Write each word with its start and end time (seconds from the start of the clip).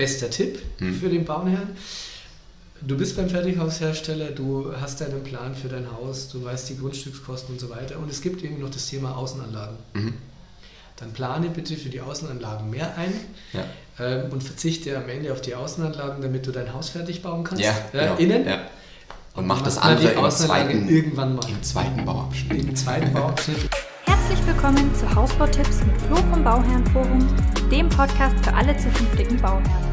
bester 0.00 0.30
Tipp 0.30 0.58
mhm. 0.78 0.94
für 0.94 1.08
den 1.08 1.24
Bauherrn. 1.24 1.76
Du 2.80 2.96
bist 2.96 3.16
beim 3.16 3.28
Fertighaushersteller, 3.28 4.30
du 4.30 4.72
hast 4.80 5.02
deinen 5.02 5.22
Plan 5.22 5.54
für 5.54 5.68
dein 5.68 5.92
Haus, 5.92 6.30
du 6.30 6.42
weißt 6.42 6.70
die 6.70 6.78
Grundstückskosten 6.78 7.54
und 7.54 7.60
so 7.60 7.68
weiter. 7.68 7.98
Und 7.98 8.10
es 8.10 8.22
gibt 8.22 8.42
eben 8.42 8.58
noch 8.58 8.70
das 8.70 8.88
Thema 8.88 9.16
Außenanlagen. 9.16 9.76
Mhm. 9.92 10.14
Dann 10.96 11.12
plane 11.12 11.50
bitte 11.50 11.76
für 11.76 11.90
die 11.90 12.00
Außenanlagen 12.00 12.70
mehr 12.70 12.96
ein 12.96 13.12
ja. 13.52 13.64
ähm, 13.98 14.32
und 14.32 14.42
verzichte 14.42 14.96
am 14.96 15.08
Ende 15.08 15.32
auf 15.32 15.42
die 15.42 15.54
Außenanlagen, 15.54 16.22
damit 16.22 16.46
du 16.46 16.52
dein 16.52 16.72
Haus 16.72 16.88
fertig 16.88 17.22
bauen 17.22 17.44
kannst. 17.44 17.62
Ja, 17.62 17.72
äh, 17.92 18.00
genau. 18.00 18.16
Innen. 18.16 18.46
Ja. 18.46 18.54
Und, 19.34 19.42
und 19.42 19.46
mach 19.46 19.62
das 19.62 19.76
andere 19.76 20.12
im 20.12 20.30
zweiten, 20.30 20.88
irgendwann 20.88 21.36
mal. 21.36 21.48
Im 21.48 21.62
zweiten 21.62 22.04
Bauabschnitt. 22.04 22.64
Im 22.64 22.76
zweiten 22.76 23.12
Bauabschnitt. 23.12 23.68
Herzlich 24.04 24.46
willkommen 24.46 24.94
zu 24.94 25.14
Hausbautipps 25.14 25.84
mit 25.84 26.00
Flo 26.02 26.16
vom 26.16 26.42
Bauherrenforum, 26.42 27.26
dem 27.70 27.88
Podcast 27.88 28.36
für 28.42 28.54
alle 28.54 28.76
zukünftigen 28.76 29.36
Bauherren. 29.40 29.89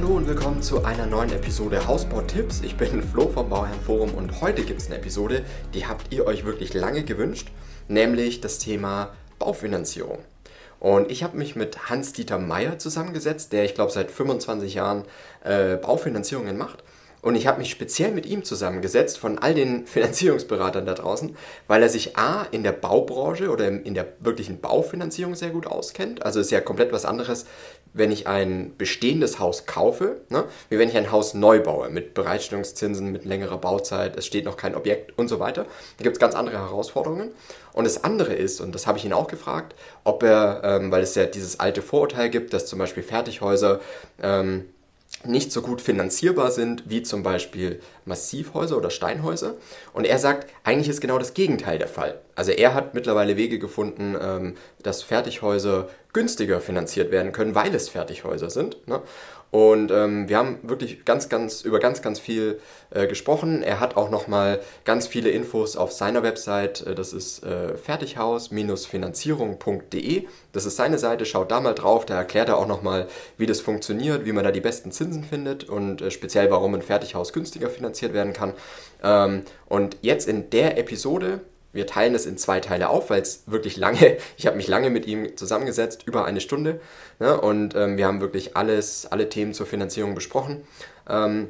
Hallo 0.00 0.14
und 0.14 0.28
willkommen 0.28 0.62
zu 0.62 0.84
einer 0.84 1.06
neuen 1.06 1.32
Episode 1.32 1.88
Hausbautipps. 1.88 2.60
Ich 2.60 2.76
bin 2.76 3.02
Flo 3.02 3.26
vom 3.26 3.48
Bauherrenforum 3.48 4.14
und 4.14 4.40
heute 4.40 4.62
gibt 4.62 4.80
es 4.80 4.86
eine 4.86 4.94
Episode, 4.94 5.44
die 5.74 5.86
habt 5.86 6.12
ihr 6.12 6.24
euch 6.24 6.44
wirklich 6.44 6.72
lange 6.72 7.02
gewünscht, 7.02 7.48
nämlich 7.88 8.40
das 8.40 8.60
Thema 8.60 9.10
Baufinanzierung. 9.40 10.20
Und 10.78 11.10
ich 11.10 11.24
habe 11.24 11.36
mich 11.36 11.56
mit 11.56 11.90
Hans-Dieter 11.90 12.38
Meyer 12.38 12.78
zusammengesetzt, 12.78 13.52
der 13.52 13.64
ich 13.64 13.74
glaube 13.74 13.90
seit 13.90 14.12
25 14.12 14.74
Jahren 14.74 15.02
äh, 15.42 15.74
Baufinanzierungen 15.74 16.56
macht. 16.56 16.84
Und 17.20 17.34
ich 17.34 17.48
habe 17.48 17.58
mich 17.58 17.70
speziell 17.70 18.12
mit 18.12 18.26
ihm 18.26 18.44
zusammengesetzt 18.44 19.18
von 19.18 19.38
all 19.38 19.54
den 19.54 19.86
Finanzierungsberatern 19.88 20.86
da 20.86 20.94
draußen, 20.94 21.36
weil 21.66 21.82
er 21.82 21.88
sich 21.88 22.16
A 22.16 22.46
in 22.52 22.62
der 22.62 22.72
Baubranche 22.72 23.50
oder 23.50 23.66
in 23.66 23.94
der 23.94 24.06
wirklichen 24.20 24.60
Baufinanzierung 24.60 25.34
sehr 25.34 25.50
gut 25.50 25.66
auskennt. 25.66 26.24
Also 26.24 26.40
ist 26.40 26.52
ja 26.52 26.60
komplett 26.60 26.92
was 26.92 27.04
anderes, 27.04 27.46
wenn 27.92 28.12
ich 28.12 28.26
ein 28.26 28.74
bestehendes 28.76 29.38
Haus 29.38 29.66
kaufe, 29.66 30.20
ne, 30.28 30.44
wie 30.68 30.78
wenn 30.78 30.88
ich 30.88 30.96
ein 30.96 31.10
Haus 31.10 31.34
neu 31.34 31.60
baue, 31.60 31.90
mit 31.90 32.14
Bereitstellungszinsen, 32.14 33.10
mit 33.10 33.24
längerer 33.24 33.58
Bauzeit, 33.58 34.16
es 34.16 34.26
steht 34.26 34.44
noch 34.44 34.56
kein 34.56 34.74
Objekt 34.74 35.18
und 35.18 35.28
so 35.28 35.40
weiter. 35.40 35.66
Da 35.96 36.02
gibt 36.02 36.16
es 36.16 36.20
ganz 36.20 36.34
andere 36.34 36.58
Herausforderungen. 36.58 37.30
Und 37.72 37.84
das 37.84 38.02
andere 38.02 38.34
ist, 38.34 38.60
und 38.60 38.74
das 38.74 38.86
habe 38.86 38.98
ich 38.98 39.04
ihn 39.04 39.12
auch 39.12 39.28
gefragt, 39.28 39.74
ob 40.04 40.22
er, 40.22 40.62
ähm, 40.64 40.90
weil 40.90 41.02
es 41.02 41.14
ja 41.14 41.26
dieses 41.26 41.60
alte 41.60 41.82
Vorurteil 41.82 42.30
gibt, 42.30 42.52
dass 42.52 42.66
zum 42.66 42.78
Beispiel 42.78 43.02
Fertighäuser 43.02 43.80
ähm, 44.22 44.64
nicht 45.24 45.52
so 45.52 45.62
gut 45.62 45.80
finanzierbar 45.80 46.50
sind 46.50 46.84
wie 46.86 47.02
zum 47.02 47.22
Beispiel 47.22 47.80
Massivhäuser 48.08 48.76
oder 48.76 48.90
Steinhäuser. 48.90 49.54
Und 49.92 50.04
er 50.04 50.18
sagt, 50.18 50.50
eigentlich 50.64 50.88
ist 50.88 51.00
genau 51.00 51.18
das 51.18 51.34
Gegenteil 51.34 51.78
der 51.78 51.88
Fall. 51.88 52.20
Also 52.34 52.52
er 52.52 52.74
hat 52.74 52.94
mittlerweile 52.94 53.36
Wege 53.36 53.58
gefunden, 53.58 54.16
ähm, 54.20 54.54
dass 54.82 55.02
Fertighäuser 55.02 55.88
günstiger 56.12 56.60
finanziert 56.60 57.10
werden 57.10 57.32
können, 57.32 57.54
weil 57.54 57.74
es 57.74 57.88
Fertighäuser 57.88 58.50
sind. 58.50 58.86
Ne? 58.88 59.02
Und 59.50 59.90
ähm, 59.90 60.28
wir 60.28 60.36
haben 60.36 60.58
wirklich 60.62 61.06
ganz, 61.06 61.30
ganz 61.30 61.62
über 61.62 61.78
ganz, 61.78 62.02
ganz 62.02 62.20
viel 62.20 62.60
äh, 62.90 63.06
gesprochen. 63.06 63.62
Er 63.62 63.80
hat 63.80 63.96
auch 63.96 64.10
nochmal 64.10 64.60
ganz 64.84 65.06
viele 65.06 65.30
Infos 65.30 65.74
auf 65.76 65.90
seiner 65.90 66.22
Website. 66.22 66.86
Äh, 66.86 66.94
das 66.94 67.14
ist 67.14 67.42
äh, 67.44 67.78
fertighaus-finanzierung.de. 67.78 70.26
Das 70.52 70.66
ist 70.66 70.76
seine 70.76 70.98
Seite. 70.98 71.24
Schaut 71.24 71.50
da 71.50 71.60
mal 71.60 71.74
drauf. 71.74 72.04
Da 72.04 72.16
erklärt 72.16 72.50
er 72.50 72.58
auch 72.58 72.66
nochmal, 72.66 73.08
wie 73.38 73.46
das 73.46 73.62
funktioniert, 73.62 74.26
wie 74.26 74.32
man 74.32 74.44
da 74.44 74.50
die 74.50 74.60
besten 74.60 74.92
Zinsen 74.92 75.24
findet 75.24 75.64
und 75.64 76.02
äh, 76.02 76.10
speziell, 76.10 76.50
warum 76.50 76.74
ein 76.74 76.82
Fertighaus 76.82 77.32
günstiger 77.32 77.70
finanziert 77.70 77.97
werden 78.02 78.32
kann. 78.32 78.52
Ähm, 79.02 79.42
und 79.68 79.96
jetzt 80.02 80.28
in 80.28 80.50
der 80.50 80.78
Episode 80.78 81.40
wir 81.72 81.86
teilen 81.86 82.12
das 82.12 82.26
in 82.26 82.38
zwei 82.38 82.60
Teile 82.60 82.88
auf, 82.88 83.10
weil 83.10 83.20
es 83.20 83.44
wirklich 83.46 83.76
lange, 83.76 84.16
ich 84.36 84.46
habe 84.46 84.56
mich 84.56 84.68
lange 84.68 84.90
mit 84.90 85.06
ihm 85.06 85.36
zusammengesetzt, 85.36 86.02
über 86.06 86.24
eine 86.24 86.40
Stunde. 86.40 86.80
Ne, 87.18 87.40
und 87.40 87.74
ähm, 87.74 87.96
wir 87.96 88.06
haben 88.06 88.20
wirklich 88.20 88.56
alles, 88.56 89.06
alle 89.10 89.28
Themen 89.28 89.54
zur 89.54 89.66
Finanzierung 89.66 90.14
besprochen. 90.14 90.62
Ähm, 91.08 91.48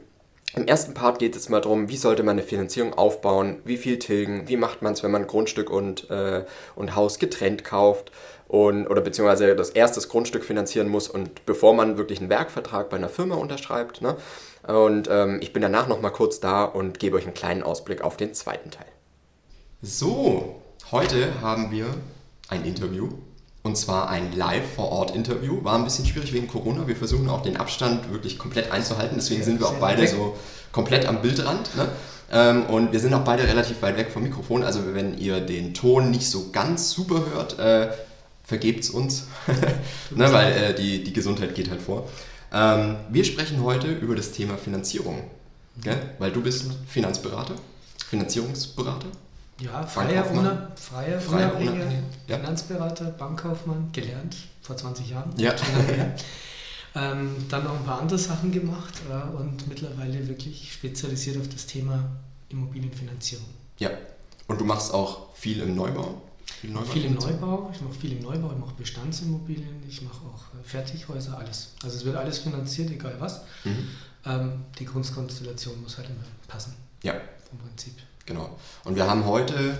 Im 0.54 0.66
ersten 0.66 0.94
Part 0.94 1.18
geht 1.18 1.36
es 1.36 1.48
mal 1.48 1.60
darum, 1.60 1.88
wie 1.88 1.96
sollte 1.96 2.22
man 2.22 2.32
eine 2.32 2.46
Finanzierung 2.46 2.94
aufbauen, 2.94 3.60
wie 3.64 3.76
viel 3.76 3.98
tilgen, 3.98 4.48
wie 4.48 4.56
macht 4.56 4.82
man 4.82 4.94
es, 4.94 5.02
wenn 5.02 5.10
man 5.10 5.26
Grundstück 5.26 5.70
und, 5.70 6.10
äh, 6.10 6.44
und 6.74 6.96
Haus 6.96 7.18
getrennt 7.18 7.64
kauft 7.64 8.10
und, 8.48 8.86
oder 8.86 9.02
beziehungsweise 9.02 9.54
das 9.54 9.70
erste 9.70 10.06
Grundstück 10.08 10.42
finanzieren 10.42 10.88
muss 10.88 11.08
und 11.08 11.44
bevor 11.44 11.74
man 11.74 11.98
wirklich 11.98 12.20
einen 12.20 12.30
Werkvertrag 12.30 12.88
bei 12.88 12.96
einer 12.96 13.10
Firma 13.10 13.36
unterschreibt. 13.36 14.00
Ne? 14.00 14.16
Und 14.68 15.08
ähm, 15.10 15.38
ich 15.40 15.54
bin 15.54 15.62
danach 15.62 15.88
nochmal 15.88 16.12
kurz 16.12 16.40
da 16.40 16.64
und 16.64 16.98
gebe 16.98 17.16
euch 17.16 17.24
einen 17.24 17.32
kleinen 17.32 17.62
Ausblick 17.62 18.02
auf 18.02 18.18
den 18.18 18.34
zweiten 18.34 18.70
Teil. 18.70 18.86
So, 19.80 20.60
heute 20.92 21.40
haben 21.40 21.70
wir 21.70 21.86
ein 22.48 22.64
Interview. 22.66 23.08
Und 23.62 23.76
zwar 23.76 24.10
ein 24.10 24.36
Live-vor-Ort-Interview. 24.36 25.64
War 25.64 25.76
ein 25.76 25.84
bisschen 25.84 26.04
schwierig 26.04 26.34
wegen 26.34 26.48
Corona. 26.48 26.86
Wir 26.86 26.96
versuchen 26.96 27.30
auch 27.30 27.42
den 27.42 27.56
Abstand 27.56 28.12
wirklich 28.12 28.38
komplett 28.38 28.70
einzuhalten. 28.70 29.16
Deswegen 29.16 29.42
sind 29.42 29.58
wir 29.58 29.68
auch 29.68 29.76
beide 29.80 30.06
so 30.06 30.36
komplett 30.70 31.06
am 31.06 31.22
Bildrand. 31.22 31.74
Ne? 31.74 31.88
Ähm, 32.30 32.66
und 32.66 32.92
wir 32.92 33.00
sind 33.00 33.14
auch 33.14 33.24
beide 33.24 33.44
relativ 33.44 33.80
weit 33.80 33.96
weg 33.96 34.10
vom 34.10 34.22
Mikrofon. 34.22 34.64
Also 34.64 34.80
wenn 34.94 35.16
ihr 35.16 35.40
den 35.40 35.72
Ton 35.72 36.10
nicht 36.10 36.28
so 36.28 36.50
ganz 36.52 36.90
super 36.90 37.24
hört, 37.32 37.58
äh, 37.58 37.88
vergebt's 38.44 38.90
uns. 38.90 39.28
ne? 40.14 40.30
Weil 40.30 40.52
äh, 40.52 40.74
die, 40.74 41.02
die 41.02 41.12
Gesundheit 41.14 41.54
geht 41.54 41.70
halt 41.70 41.80
vor. 41.80 42.06
Ähm, 42.52 42.96
wir 43.10 43.24
sprechen 43.24 43.62
heute 43.62 43.92
über 43.92 44.14
das 44.14 44.32
Thema 44.32 44.56
Finanzierung. 44.56 45.22
Gell? 45.80 46.14
Weil 46.18 46.32
du 46.32 46.42
bist 46.42 46.66
Finanzberater, 46.86 47.54
Finanzierungsberater. 48.08 49.08
Ja, 49.60 49.84
freier, 49.86 50.24
freier, 50.24 50.70
freier, 50.76 51.20
freier 51.20 51.90
ja. 52.28 52.36
Finanzberater, 52.36 53.06
Bankkaufmann, 53.06 53.90
gelernt 53.92 54.36
vor 54.62 54.76
20 54.76 55.10
Jahren. 55.10 55.32
Ja. 55.36 55.54
ähm, 56.94 57.30
dann 57.48 57.64
noch 57.64 57.74
ein 57.74 57.84
paar 57.84 58.00
andere 58.00 58.18
Sachen 58.18 58.52
gemacht 58.52 58.94
äh, 59.10 59.36
und 59.36 59.66
mittlerweile 59.68 60.28
wirklich 60.28 60.72
spezialisiert 60.72 61.38
auf 61.38 61.48
das 61.48 61.66
Thema 61.66 62.04
Immobilienfinanzierung. 62.50 63.46
Ja, 63.78 63.90
und 64.46 64.60
du 64.60 64.64
machst 64.64 64.94
auch 64.94 65.34
viel 65.34 65.60
im 65.60 65.74
Neubau? 65.74 66.22
Viel, 66.60 66.70
Neubau 66.70 66.92
viel 66.92 67.04
im 67.04 67.14
Neubau, 67.14 67.70
ich 67.72 67.80
mache 67.80 67.94
viel 67.94 68.12
im 68.12 68.20
Neubau, 68.20 68.50
ich 68.52 68.58
mache 68.58 68.74
Bestandsimmobilien, 68.74 69.82
ich 69.88 70.02
mache 70.02 70.18
auch 70.26 70.58
äh, 70.58 70.64
Fertighäuser, 70.64 71.38
alles. 71.38 71.74
Also 71.84 71.96
es 71.96 72.04
wird 72.04 72.16
alles 72.16 72.38
finanziert, 72.38 72.90
egal 72.90 73.14
was. 73.18 73.42
Mhm. 73.64 73.88
Ähm, 74.26 74.52
die 74.78 74.84
Grundkonstellation 74.84 75.80
muss 75.82 75.98
halt 75.98 76.08
immer 76.08 76.24
passen. 76.48 76.74
Ja. 77.02 77.14
Vom 77.48 77.58
Prinzip. 77.58 77.94
Genau. 78.26 78.58
Und 78.84 78.96
wir 78.96 79.08
haben 79.08 79.24
heute, 79.24 79.78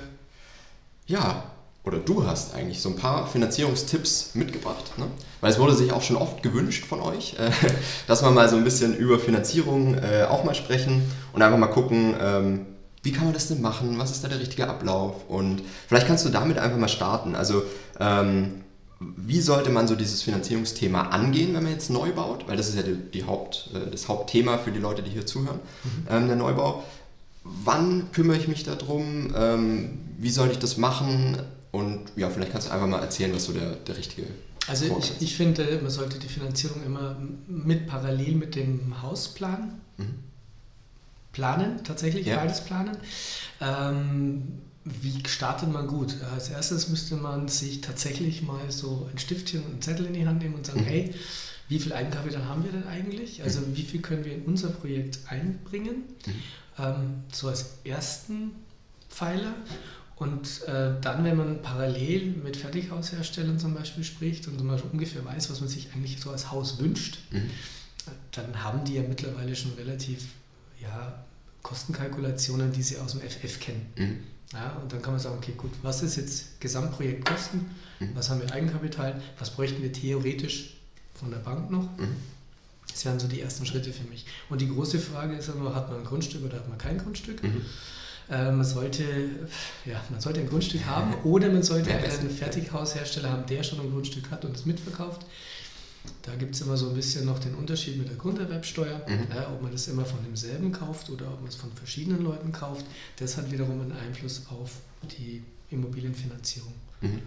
ja, 1.06 1.50
oder 1.84 1.98
du 1.98 2.26
hast 2.26 2.54
eigentlich 2.54 2.80
so 2.80 2.90
ein 2.90 2.96
paar 2.96 3.26
Finanzierungstipps 3.26 4.34
mitgebracht. 4.34 4.98
Ne? 4.98 5.06
Weil 5.40 5.50
es 5.50 5.58
wurde 5.58 5.74
sich 5.74 5.92
auch 5.92 6.02
schon 6.02 6.16
oft 6.16 6.42
gewünscht 6.42 6.84
von 6.84 7.00
euch, 7.00 7.34
äh, 7.38 7.50
dass 8.06 8.22
wir 8.22 8.30
mal 8.30 8.48
so 8.48 8.56
ein 8.56 8.64
bisschen 8.64 8.96
über 8.96 9.18
Finanzierung 9.18 9.94
äh, 9.94 10.24
auch 10.28 10.44
mal 10.44 10.54
sprechen 10.54 11.02
und 11.32 11.42
einfach 11.42 11.58
mal 11.58 11.68
gucken, 11.68 12.14
ähm, 12.20 12.66
wie 13.02 13.12
kann 13.12 13.24
man 13.24 13.34
das 13.34 13.48
denn 13.48 13.60
machen, 13.60 13.98
was 13.98 14.10
ist 14.10 14.24
da 14.24 14.28
der 14.28 14.40
richtige 14.40 14.68
Ablauf 14.68 15.28
und 15.28 15.62
vielleicht 15.86 16.06
kannst 16.06 16.24
du 16.24 16.30
damit 16.30 16.58
einfach 16.58 16.78
mal 16.78 16.88
starten. 16.88 17.34
Also 17.34 17.62
ähm, 18.00 18.64
wie 19.00 19.40
sollte 19.40 19.70
man 19.70 19.86
so 19.86 19.94
dieses 19.94 20.22
Finanzierungsthema 20.22 21.02
angehen, 21.10 21.54
wenn 21.54 21.62
man 21.62 21.72
jetzt 21.72 21.88
neu 21.88 22.12
baut? 22.12 22.48
Weil 22.48 22.56
das 22.56 22.68
ist 22.68 22.74
ja 22.74 22.82
die, 22.82 22.96
die 22.96 23.24
Haupt, 23.24 23.70
äh, 23.72 23.90
das 23.90 24.08
Hauptthema 24.08 24.58
für 24.58 24.72
die 24.72 24.80
Leute, 24.80 25.02
die 25.02 25.10
hier 25.10 25.26
zuhören, 25.26 25.60
mhm. 25.84 26.06
ähm, 26.10 26.26
der 26.26 26.36
Neubau 26.36 26.82
wann 27.64 28.10
kümmere 28.12 28.36
ich 28.36 28.48
mich 28.48 28.64
darum, 28.64 29.32
ähm, 29.36 29.98
wie 30.18 30.30
soll 30.30 30.50
ich 30.50 30.58
das 30.58 30.76
machen 30.76 31.38
und 31.70 32.00
ja, 32.16 32.30
vielleicht 32.30 32.52
kannst 32.52 32.68
du 32.68 32.72
einfach 32.72 32.86
mal 32.86 33.00
erzählen, 33.00 33.34
was 33.34 33.44
so 33.44 33.52
der, 33.52 33.72
der 33.74 33.96
richtige 33.96 34.24
also 34.66 34.84
ich, 34.98 35.22
ich, 35.22 35.34
finde, 35.34 35.78
man 35.80 35.90
sollte 35.90 36.18
die 36.18 36.28
Finanzierung 36.28 36.84
immer 36.84 37.16
mit 37.46 37.86
parallel 37.86 38.34
mit 38.34 38.54
dem 38.54 39.00
Hausplan 39.00 39.80
mhm. 39.96 40.14
Planen, 41.38 41.84
tatsächlich 41.84 42.26
ja. 42.26 42.36
beides 42.36 42.60
planen. 42.60 42.96
Ähm, 43.60 44.42
wie 44.84 45.22
startet 45.26 45.70
man 45.72 45.86
gut? 45.86 46.14
Als 46.34 46.48
erstes 46.48 46.88
müsste 46.88 47.16
man 47.16 47.48
sich 47.48 47.80
tatsächlich 47.80 48.42
mal 48.42 48.70
so 48.70 49.08
ein 49.12 49.18
Stiftchen 49.18 49.62
und 49.62 49.72
einen 49.72 49.82
Zettel 49.82 50.06
in 50.06 50.14
die 50.14 50.26
Hand 50.26 50.42
nehmen 50.42 50.54
und 50.54 50.66
sagen, 50.66 50.80
mhm. 50.80 50.86
hey, 50.86 51.14
wie 51.68 51.78
viel 51.78 51.92
Eigenkapital 51.92 52.46
haben 52.46 52.64
wir 52.64 52.72
denn 52.72 52.86
eigentlich? 52.86 53.42
Also 53.42 53.60
mhm. 53.60 53.76
wie 53.76 53.82
viel 53.82 54.00
können 54.00 54.24
wir 54.24 54.32
in 54.32 54.42
unser 54.44 54.68
Projekt 54.70 55.18
einbringen? 55.28 56.04
Mhm 56.26 56.42
ähm, 56.78 57.24
so 57.32 57.48
als 57.48 57.78
ersten 57.84 58.52
Pfeiler. 59.08 59.54
Und 60.16 60.64
äh, 60.64 60.94
dann, 61.00 61.22
wenn 61.22 61.36
man 61.36 61.62
parallel 61.62 62.32
mit 62.42 62.56
Fertighausherstellern 62.56 63.58
zum 63.58 63.74
Beispiel 63.74 64.02
spricht 64.02 64.48
und 64.48 64.62
man 64.64 64.80
ungefähr 64.92 65.24
weiß, 65.24 65.50
was 65.50 65.60
man 65.60 65.68
sich 65.68 65.92
eigentlich 65.92 66.20
so 66.20 66.30
als 66.30 66.50
Haus 66.50 66.80
wünscht, 66.80 67.18
mhm. 67.30 67.50
dann 68.32 68.64
haben 68.64 68.84
die 68.84 68.94
ja 68.94 69.02
mittlerweile 69.02 69.54
schon 69.54 69.72
relativ 69.74 70.26
ja, 70.80 71.24
Kostenkalkulationen, 71.68 72.72
die 72.72 72.82
sie 72.82 72.96
aus 72.96 73.12
dem 73.12 73.20
FF 73.20 73.60
kennen. 73.60 73.86
Mhm. 73.96 74.18
Ja, 74.54 74.78
und 74.82 74.90
dann 74.90 75.02
kann 75.02 75.12
man 75.12 75.20
sagen, 75.20 75.36
okay, 75.36 75.52
gut, 75.54 75.70
was 75.82 76.02
ist 76.02 76.16
jetzt 76.16 76.58
Gesamtprojektkosten? 76.60 77.66
Mhm. 78.00 78.10
Was 78.14 78.30
haben 78.30 78.40
wir 78.40 78.50
Eigenkapital? 78.50 79.20
Was 79.38 79.50
bräuchten 79.50 79.82
wir 79.82 79.92
theoretisch 79.92 80.78
von 81.14 81.30
der 81.30 81.38
Bank 81.38 81.70
noch? 81.70 81.82
Mhm. 81.98 82.16
Das 82.90 83.04
wären 83.04 83.20
so 83.20 83.28
die 83.28 83.42
ersten 83.42 83.66
Schritte 83.66 83.92
für 83.92 84.04
mich. 84.04 84.24
Und 84.48 84.62
die 84.62 84.68
große 84.68 84.98
Frage 84.98 85.36
ist 85.36 85.48
immer, 85.48 85.74
hat 85.74 85.90
man 85.90 85.98
ein 85.98 86.04
Grundstück 86.06 86.42
oder 86.42 86.56
hat 86.56 86.68
man 86.70 86.78
kein 86.78 86.96
Grundstück? 86.96 87.42
Mhm. 87.42 87.60
Äh, 88.30 88.50
man, 88.50 88.64
sollte, 88.64 89.04
ja, 89.84 90.02
man 90.08 90.20
sollte 90.22 90.40
ein 90.40 90.48
Grundstück 90.48 90.86
haben 90.86 91.14
oder 91.24 91.50
man 91.50 91.62
sollte 91.62 91.94
einen 91.94 92.30
Fertighaushersteller 92.30 93.30
haben, 93.30 93.44
der 93.46 93.62
schon 93.62 93.80
ein 93.80 93.90
Grundstück 93.90 94.30
hat 94.30 94.46
und 94.46 94.56
es 94.56 94.64
mitverkauft. 94.64 95.26
Da 96.22 96.34
gibt 96.34 96.54
es 96.54 96.60
immer 96.60 96.76
so 96.76 96.90
ein 96.90 96.94
bisschen 96.94 97.24
noch 97.24 97.38
den 97.38 97.54
Unterschied 97.54 97.96
mit 97.98 98.08
der 98.08 98.16
Grunderwerbsteuer, 98.16 99.00
mhm. 99.08 99.26
ja, 99.34 99.50
ob 99.52 99.62
man 99.62 99.72
das 99.72 99.88
immer 99.88 100.04
von 100.04 100.22
demselben 100.24 100.72
kauft 100.72 101.10
oder 101.10 101.28
ob 101.32 101.40
man 101.40 101.48
es 101.48 101.54
von 101.54 101.72
verschiedenen 101.72 102.22
Leuten 102.22 102.52
kauft. 102.52 102.84
Das 103.16 103.36
hat 103.36 103.50
wiederum 103.50 103.80
einen 103.80 103.92
Einfluss 103.92 104.42
auf 104.50 104.72
die 105.18 105.42
Immobilienfinanzierung 105.70 106.72
mhm. 107.00 107.22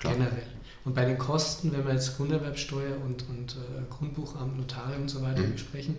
generell. 0.00 0.46
Und 0.84 0.94
bei 0.94 1.04
den 1.04 1.18
Kosten, 1.18 1.72
wenn 1.72 1.84
wir 1.86 1.92
jetzt 1.92 2.16
Grunderwerbsteuer 2.16 2.96
und, 3.04 3.28
und 3.28 3.56
äh, 3.56 3.82
Grundbuchamt, 3.90 4.56
Notare 4.56 4.96
und 4.96 5.08
so 5.08 5.20
weiter 5.22 5.42
mhm. 5.42 5.52
besprechen, 5.52 5.96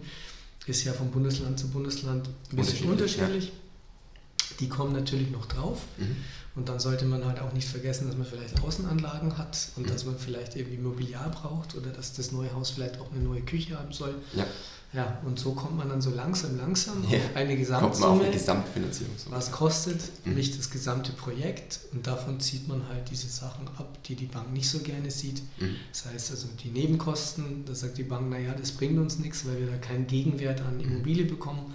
ist 0.65 0.83
ja 0.83 0.93
von 0.93 1.11
Bundesland 1.11 1.59
zu 1.59 1.69
Bundesland 1.69 2.27
ein 2.51 2.55
bisschen 2.55 2.89
unterschiedlich. 2.89 3.25
unterschiedlich. 3.27 3.45
Ja. 3.45 4.55
Die 4.59 4.69
kommen 4.69 4.93
natürlich 4.93 5.31
noch 5.31 5.45
drauf. 5.45 5.83
Mhm. 5.97 6.15
Und 6.59 6.67
dann 6.67 6.77
sollte 6.77 7.05
man 7.05 7.23
halt 7.23 7.39
auch 7.39 7.53
nicht 7.53 7.69
vergessen, 7.69 8.09
dass 8.09 8.17
man 8.17 8.27
vielleicht 8.27 8.61
Außenanlagen 8.61 9.37
hat 9.37 9.69
und 9.77 9.85
mhm. 9.85 9.91
dass 9.93 10.03
man 10.03 10.19
vielleicht 10.19 10.57
eben 10.57 10.73
Immobiliar 10.73 11.29
braucht 11.29 11.73
oder 11.75 11.89
dass 11.89 12.11
das 12.11 12.33
neue 12.33 12.53
Haus 12.53 12.71
vielleicht 12.71 12.99
auch 12.99 13.09
eine 13.13 13.23
neue 13.23 13.39
Küche 13.39 13.79
haben 13.79 13.93
soll. 13.93 14.13
Ja. 14.33 14.45
Ja, 14.91 15.21
und 15.23 15.39
so 15.39 15.53
kommt 15.53 15.77
man 15.77 15.87
dann 15.87 16.01
so 16.01 16.09
langsam, 16.09 16.57
langsam 16.57 17.01
ja. 17.07 17.19
auf 17.19 17.35
eine 17.35 17.55
Gesamtsumme. 17.55 17.91
Kommt 17.91 17.99
man 18.01 18.09
auf 18.09 18.21
eine 18.23 18.31
Gesamtfinanzierung. 18.31 19.13
Was 19.29 19.51
kostet 19.51 20.01
mhm. 20.25 20.33
mich 20.33 20.57
das 20.57 20.69
gesamte 20.69 21.13
Projekt? 21.13 21.79
Und 21.93 22.05
davon 22.07 22.41
zieht 22.41 22.67
man 22.67 22.85
halt 22.89 23.09
diese 23.09 23.29
Sachen 23.29 23.67
ab, 23.77 24.03
die 24.03 24.15
die 24.15 24.25
Bank 24.25 24.51
nicht 24.51 24.67
so 24.67 24.79
gerne 24.79 25.09
sieht. 25.11 25.41
Mhm. 25.59 25.75
Das 25.93 26.07
heißt 26.07 26.31
also 26.31 26.47
die 26.61 26.71
Nebenkosten, 26.71 27.63
da 27.65 27.73
sagt 27.73 27.99
die 27.99 28.03
Bank, 28.03 28.29
naja, 28.29 28.53
das 28.59 28.73
bringt 28.73 28.97
uns 28.99 29.19
nichts, 29.19 29.47
weil 29.47 29.59
wir 29.61 29.67
da 29.67 29.77
keinen 29.77 30.07
Gegenwert 30.07 30.59
an 30.61 30.75
mhm. 30.75 30.81
Immobilie 30.81 31.23
bekommen. 31.23 31.73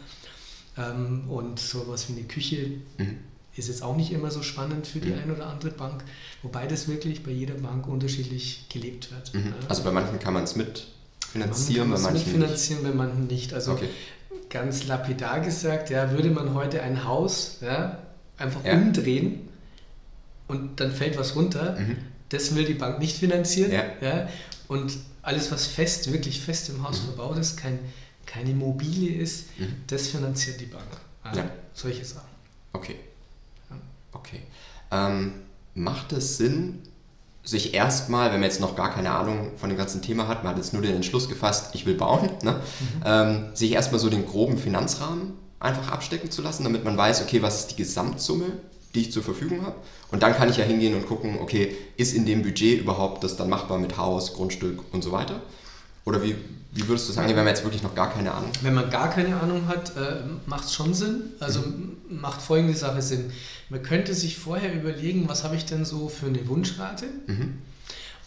Ähm, 0.77 1.31
und 1.31 1.59
sowas 1.59 2.09
wie 2.09 2.19
eine 2.19 2.25
Küche 2.25 2.81
mhm. 2.99 3.17
Ist 3.57 3.69
jetzt 3.69 3.83
auch 3.83 3.97
nicht 3.97 4.13
immer 4.13 4.31
so 4.31 4.43
spannend 4.43 4.87
für 4.87 5.01
die 5.01 5.11
mhm. 5.11 5.19
eine 5.19 5.35
oder 5.35 5.47
andere 5.47 5.71
Bank, 5.71 6.05
wobei 6.43 6.67
das 6.67 6.89
wirklich 6.89 7.23
bei 7.23 7.31
jeder 7.31 7.55
Bank 7.55 7.87
unterschiedlich 7.87 8.67
gelebt 8.69 9.11
wird. 9.11 9.35
Mhm. 9.35 9.55
Also 9.69 9.83
bei 9.85 9.93
manchen 9.93 10.19
kann 10.19 10.35
man 10.35 10.45
es 10.45 10.57
mit 10.57 10.87
finanzieren, 11.33 11.91
bei 11.91 11.99
manchen 11.99 12.15
mitfinanzieren, 12.15 12.83
nicht. 12.83 12.93
bei 12.93 13.05
manchen 13.05 13.27
nicht. 13.27 13.55
Also 13.55 13.73
okay. 13.73 13.89
ganz 14.51 14.87
lapidar 14.87 15.41
gesagt, 15.41 15.91
ja, 15.91 16.11
würde 16.11 16.31
man 16.31 16.55
heute 16.55 16.83
ein 16.83 17.05
Haus 17.05 17.59
ja, 17.61 17.99
einfach 18.37 18.65
ja. 18.65 18.75
umdrehen 18.75 19.49
und 20.49 20.81
dann 20.81 20.93
fällt 20.93 21.19
was 21.19 21.37
runter, 21.37 21.79
mhm. 21.79 21.97
das 22.31 22.55
will 22.55 22.65
die 22.65 22.75
Bank 22.75 22.99
nicht 22.99 23.17
finanzieren. 23.17 23.73
Ja. 23.73 23.85
ja. 24.01 24.29
Und 24.69 24.97
alles, 25.23 25.51
was 25.53 25.67
fest, 25.67 26.13
wirklich 26.13 26.41
fest 26.41 26.69
im 26.69 26.87
Haus 26.87 27.01
mhm. 27.03 27.07
verbaut 27.15 27.39
ist, 27.39 27.57
kein 27.57 27.79
keine 28.27 28.51
Immobilie 28.51 29.17
ist, 29.17 29.59
mhm. 29.59 29.75
das 29.87 30.09
finanziert 30.09 30.61
die 30.61 30.67
Bank. 30.67 30.89
Also. 31.23 31.43
Solche 31.73 32.05
Sachen. 32.05 32.29
Okay. 32.73 32.97
Okay. 34.15 34.41
Ähm, 34.91 35.33
macht 35.75 36.13
es 36.13 36.37
Sinn, 36.37 36.81
sich 37.43 37.75
erstmal, 37.75 38.33
wenn 38.33 38.41
man 38.41 38.49
jetzt 38.49 38.61
noch 38.61 38.75
gar 38.75 38.93
keine 38.93 39.11
Ahnung 39.11 39.51
von 39.57 39.69
dem 39.69 39.77
ganzen 39.77 40.01
Thema 40.01 40.29
hat, 40.29 40.45
man 40.45 40.53
hat 40.53 40.59
jetzt 40.59 40.73
nur 40.73 40.81
den 40.81 40.97
Entschluss 40.97 41.29
gefasst, 41.29 41.75
ich 41.75 41.85
will 41.85 41.95
bauen, 41.95 42.31
ne? 42.43 42.53
Mhm. 42.53 43.03
ähm, 43.05 43.45
sich 43.55 43.73
erstmal 43.73 44.01
so 44.01 44.09
den 44.09 44.25
groben 44.25 44.57
Finanzrahmen 44.57 45.35
einfach 45.61 45.93
abstecken 45.93 46.31
zu 46.31 46.43
lassen, 46.43 46.65
damit 46.65 46.85
man 46.85 46.97
weiß, 46.97 47.23
okay, 47.23 47.43
was 47.43 47.61
ist 47.61 47.73
die 47.73 47.77
Gesamtsumme, 47.77 48.47
die 48.95 49.03
ich 49.03 49.13
zur 49.13 49.23
Verfügung 49.23 49.67
habe. 49.67 49.77
Und 50.11 50.23
dann 50.23 50.35
kann 50.35 50.49
ich 50.49 50.57
ja 50.57 50.65
hingehen 50.65 50.95
und 50.95 51.07
gucken, 51.07 51.39
okay, 51.41 51.75
ist 51.97 52.15
in 52.15 52.25
dem 52.25 52.43
Budget 52.43 52.81
überhaupt 52.81 53.25
das 53.25 53.37
dann 53.37 53.49
machbar 53.49 53.79
mit 53.79 53.97
Haus, 53.99 54.35
Grundstück 54.35 54.81
und 54.93 55.03
so 55.03 55.13
weiter? 55.13 55.43
Oder 56.05 56.23
wie, 56.23 56.37
wie 56.75 56.89
würdest 56.89 57.09
du 57.09 57.13
sagen, 57.13 57.29
wenn 57.29 57.37
man 57.37 57.47
jetzt 57.47 57.63
wirklich 57.63 57.85
noch 57.85 57.95
gar 57.95 58.13
keine 58.13 58.33
Ahnung 58.33 58.49
hat? 58.49 58.65
Wenn 58.65 58.75
man 58.75 58.91
gar 58.91 59.09
keine 59.09 59.41
Ahnung 59.41 59.69
hat, 59.69 59.97
äh, 59.97 60.23
macht 60.47 60.65
es 60.65 60.75
schon 60.75 60.93
Sinn. 60.93 61.23
Also 61.39 61.61
mhm. 61.61 61.97
macht 62.09 62.43
folgende 62.43 62.77
Sache 62.77 63.01
Sinn. 63.01 63.31
Man 63.71 63.83
könnte 63.83 64.13
sich 64.13 64.37
vorher 64.37 64.75
überlegen, 64.75 65.29
was 65.29 65.45
habe 65.45 65.55
ich 65.55 65.65
denn 65.65 65.85
so 65.85 66.09
für 66.09 66.27
eine 66.27 66.47
Wunschrate 66.49 67.07
mhm. 67.29 67.59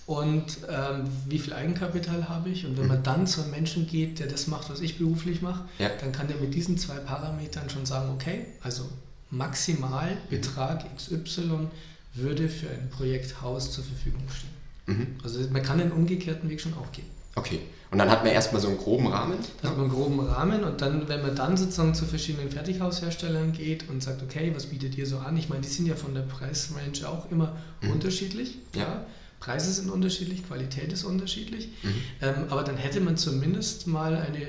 und 0.05 0.45
ähm, 0.69 1.03
wie 1.27 1.39
viel 1.39 1.51
Eigenkapital 1.51 2.29
habe 2.29 2.49
ich. 2.49 2.65
Und 2.65 2.77
wenn 2.77 2.83
mhm. 2.83 2.89
man 2.89 3.03
dann 3.03 3.27
zu 3.27 3.41
einem 3.41 3.51
Menschen 3.51 3.85
geht, 3.85 4.19
der 4.19 4.27
das 4.27 4.47
macht, 4.47 4.69
was 4.69 4.79
ich 4.79 4.97
beruflich 4.97 5.41
mache, 5.41 5.65
ja. 5.77 5.89
dann 6.00 6.13
kann 6.13 6.29
der 6.29 6.38
mit 6.38 6.53
diesen 6.53 6.77
zwei 6.77 6.95
Parametern 6.95 7.69
schon 7.69 7.85
sagen, 7.85 8.11
okay, 8.13 8.45
also 8.61 8.89
Maximalbetrag 9.29 10.85
mhm. 10.85 11.23
XY 11.23 11.67
würde 12.13 12.47
für 12.47 12.69
ein 12.69 12.89
Projekt 12.91 13.41
Haus 13.41 13.73
zur 13.73 13.83
Verfügung 13.83 14.23
stehen. 14.29 14.97
Mhm. 14.97 15.07
Also 15.21 15.41
man 15.51 15.63
kann 15.63 15.79
den 15.79 15.91
umgekehrten 15.91 16.50
Weg 16.50 16.61
schon 16.61 16.73
auch 16.75 16.93
gehen. 16.93 17.16
Okay. 17.38 17.62
Und 17.89 18.00
dann 18.00 18.10
hat 18.10 18.24
man 18.24 18.34
erstmal 18.34 18.62
so 18.62 18.68
einen 18.68 18.78
groben 18.78 19.07
Rahmen? 19.07 19.38
Dann 19.62 19.72
hat 19.72 19.78
man 19.78 19.86
einen 19.86 19.95
groben 19.95 20.19
Rahmen 20.19 20.63
und 20.66 20.81
dann, 20.81 21.07
wenn 21.07 21.22
man 21.22 21.36
dann 21.36 21.56
sozusagen 21.56 21.94
zu 21.94 22.06
verschiedenen 22.06 22.51
Fertighausherstellern 22.51 23.54
geht 23.54 23.88
und 23.89 24.04
sagt, 24.04 24.22
okay, 24.22 24.51
was 24.54 24.66
bietet 24.66 24.98
ihr 24.98 25.06
so 25.06 25.19
an? 25.19 25.38
Ich 25.38 25.48
meine, 25.48 25.62
die 25.62 25.69
sind 25.69 25.86
ja 25.86 25.95
von 25.95 26.13
der 26.13 26.22
Preisrange 26.22 27.07
auch 27.07 27.31
immer 27.31 27.56
mhm. 27.81 27.92
unterschiedlich. 27.92 28.57
Ja. 28.75 28.81
ja. 28.81 29.06
Preise 29.39 29.72
sind 29.72 29.89
unterschiedlich, 29.89 30.45
Qualität 30.48 30.92
ist 30.92 31.04
unterschiedlich. 31.04 31.69
Mhm. 31.84 31.94
Ähm, 32.22 32.36
aber 32.50 32.63
dann 32.63 32.75
hätte 32.75 33.00
man 33.00 33.16
zumindest 33.16 33.88
mal 33.88 34.16
eine, 34.16 34.39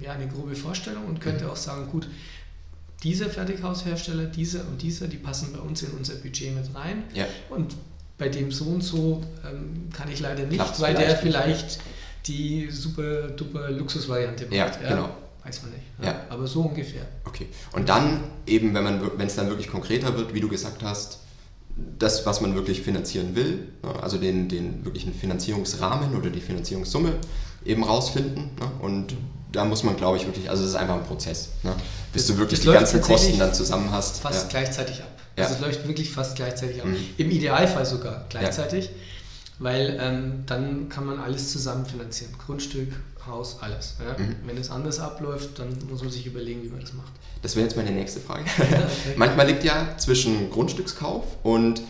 ja, 0.00 0.12
eine 0.12 0.28
grobe 0.28 0.54
Vorstellung 0.54 1.06
und 1.06 1.20
könnte 1.20 1.44
mhm. 1.44 1.50
auch 1.50 1.56
sagen, 1.56 1.88
gut, 1.90 2.06
dieser 3.02 3.28
Fertighaushersteller, 3.28 4.26
dieser 4.26 4.60
und 4.68 4.82
dieser, 4.82 5.08
die 5.08 5.16
passen 5.16 5.52
bei 5.52 5.58
uns 5.58 5.82
in 5.82 5.90
unser 5.92 6.14
Budget 6.14 6.54
mit 6.54 6.74
rein. 6.74 7.04
Ja. 7.14 7.26
Und 7.48 7.74
bei 8.18 8.28
dem 8.28 8.52
so 8.52 8.66
und 8.66 8.82
so 8.82 9.22
ähm, 9.44 9.88
kann 9.92 10.10
ich 10.10 10.20
leider 10.20 10.44
nicht, 10.44 10.56
Klappt's 10.56 10.80
weil 10.80 10.94
der 10.94 11.16
vielleicht 11.16 11.80
die 12.26 12.70
super 12.70 13.28
duper 13.28 13.70
Luxusvariante 13.70 14.44
macht. 14.44 14.54
Ja, 14.54 14.66
ja, 14.66 14.88
genau. 14.88 15.08
Weiß 15.44 15.62
man 15.62 15.72
nicht. 15.72 15.84
Ja. 16.00 16.06
ja. 16.06 16.20
Aber 16.30 16.46
so 16.46 16.62
ungefähr. 16.62 17.02
Okay. 17.24 17.46
Und 17.72 17.88
dann 17.88 18.24
eben, 18.46 18.74
wenn 18.74 18.84
man 18.84 19.10
wenn 19.18 19.26
es 19.26 19.36
dann 19.36 19.48
wirklich 19.48 19.68
konkreter 19.68 20.16
wird, 20.16 20.32
wie 20.32 20.40
du 20.40 20.48
gesagt 20.48 20.82
hast, 20.82 21.18
das, 21.98 22.24
was 22.24 22.40
man 22.40 22.54
wirklich 22.54 22.82
finanzieren 22.82 23.34
will, 23.34 23.68
ne, 23.82 24.02
also 24.02 24.16
den, 24.16 24.48
den 24.48 24.84
wirklichen 24.84 25.12
Finanzierungsrahmen 25.12 26.16
oder 26.16 26.30
die 26.30 26.40
Finanzierungssumme 26.40 27.14
eben 27.64 27.84
rausfinden. 27.84 28.50
Ne, 28.58 28.70
und 28.80 29.14
da 29.52 29.64
muss 29.64 29.82
man, 29.82 29.96
glaube 29.96 30.16
ich, 30.16 30.26
wirklich, 30.26 30.50
also 30.50 30.62
es 30.62 30.70
ist 30.70 30.76
einfach 30.76 30.94
ein 30.94 31.04
Prozess, 31.04 31.50
ne, 31.62 31.74
bis 32.12 32.26
das, 32.26 32.36
du 32.36 32.40
wirklich 32.40 32.60
die 32.60 32.68
ganzen 32.68 33.00
Kosten 33.00 33.38
dann 33.38 33.52
zusammen 33.52 33.90
hast. 33.90 34.20
Fast 34.20 34.44
ja. 34.44 34.48
gleichzeitig 34.50 35.02
ab. 35.02 35.08
Ja. 35.36 35.44
Also 35.44 35.56
es 35.56 35.60
läuft 35.60 35.88
wirklich 35.88 36.10
fast 36.10 36.36
gleichzeitig 36.36 36.80
ab. 36.80 36.86
Mhm. 36.86 36.96
Im 37.16 37.30
Idealfall 37.30 37.84
sogar 37.84 38.24
gleichzeitig. 38.28 38.90
Ja 39.58 39.64
weil 39.64 39.98
ähm, 40.00 40.42
dann 40.46 40.88
kann 40.88 41.06
man 41.06 41.18
alles 41.18 41.52
zusammen 41.52 41.86
finanzieren. 41.86 42.32
Grundstück, 42.44 42.88
Haus, 43.26 43.58
alles. 43.60 43.94
Ja? 44.04 44.22
Mhm. 44.22 44.36
Wenn 44.46 44.56
es 44.58 44.70
anders 44.70 44.98
abläuft, 44.98 45.58
dann 45.58 45.68
muss 45.88 46.02
man 46.02 46.10
sich 46.10 46.26
überlegen, 46.26 46.62
wie 46.62 46.68
man 46.68 46.80
das 46.80 46.92
macht. 46.92 47.12
Das 47.42 47.56
wäre 47.56 47.66
jetzt 47.66 47.76
meine 47.76 47.90
nächste 47.90 48.20
Frage. 48.20 48.44
okay. 48.58 48.82
Manchmal 49.16 49.46
liegt 49.46 49.64
ja 49.64 49.96
zwischen 49.96 50.50
Grundstückskauf 50.50 51.24
und 51.42 51.82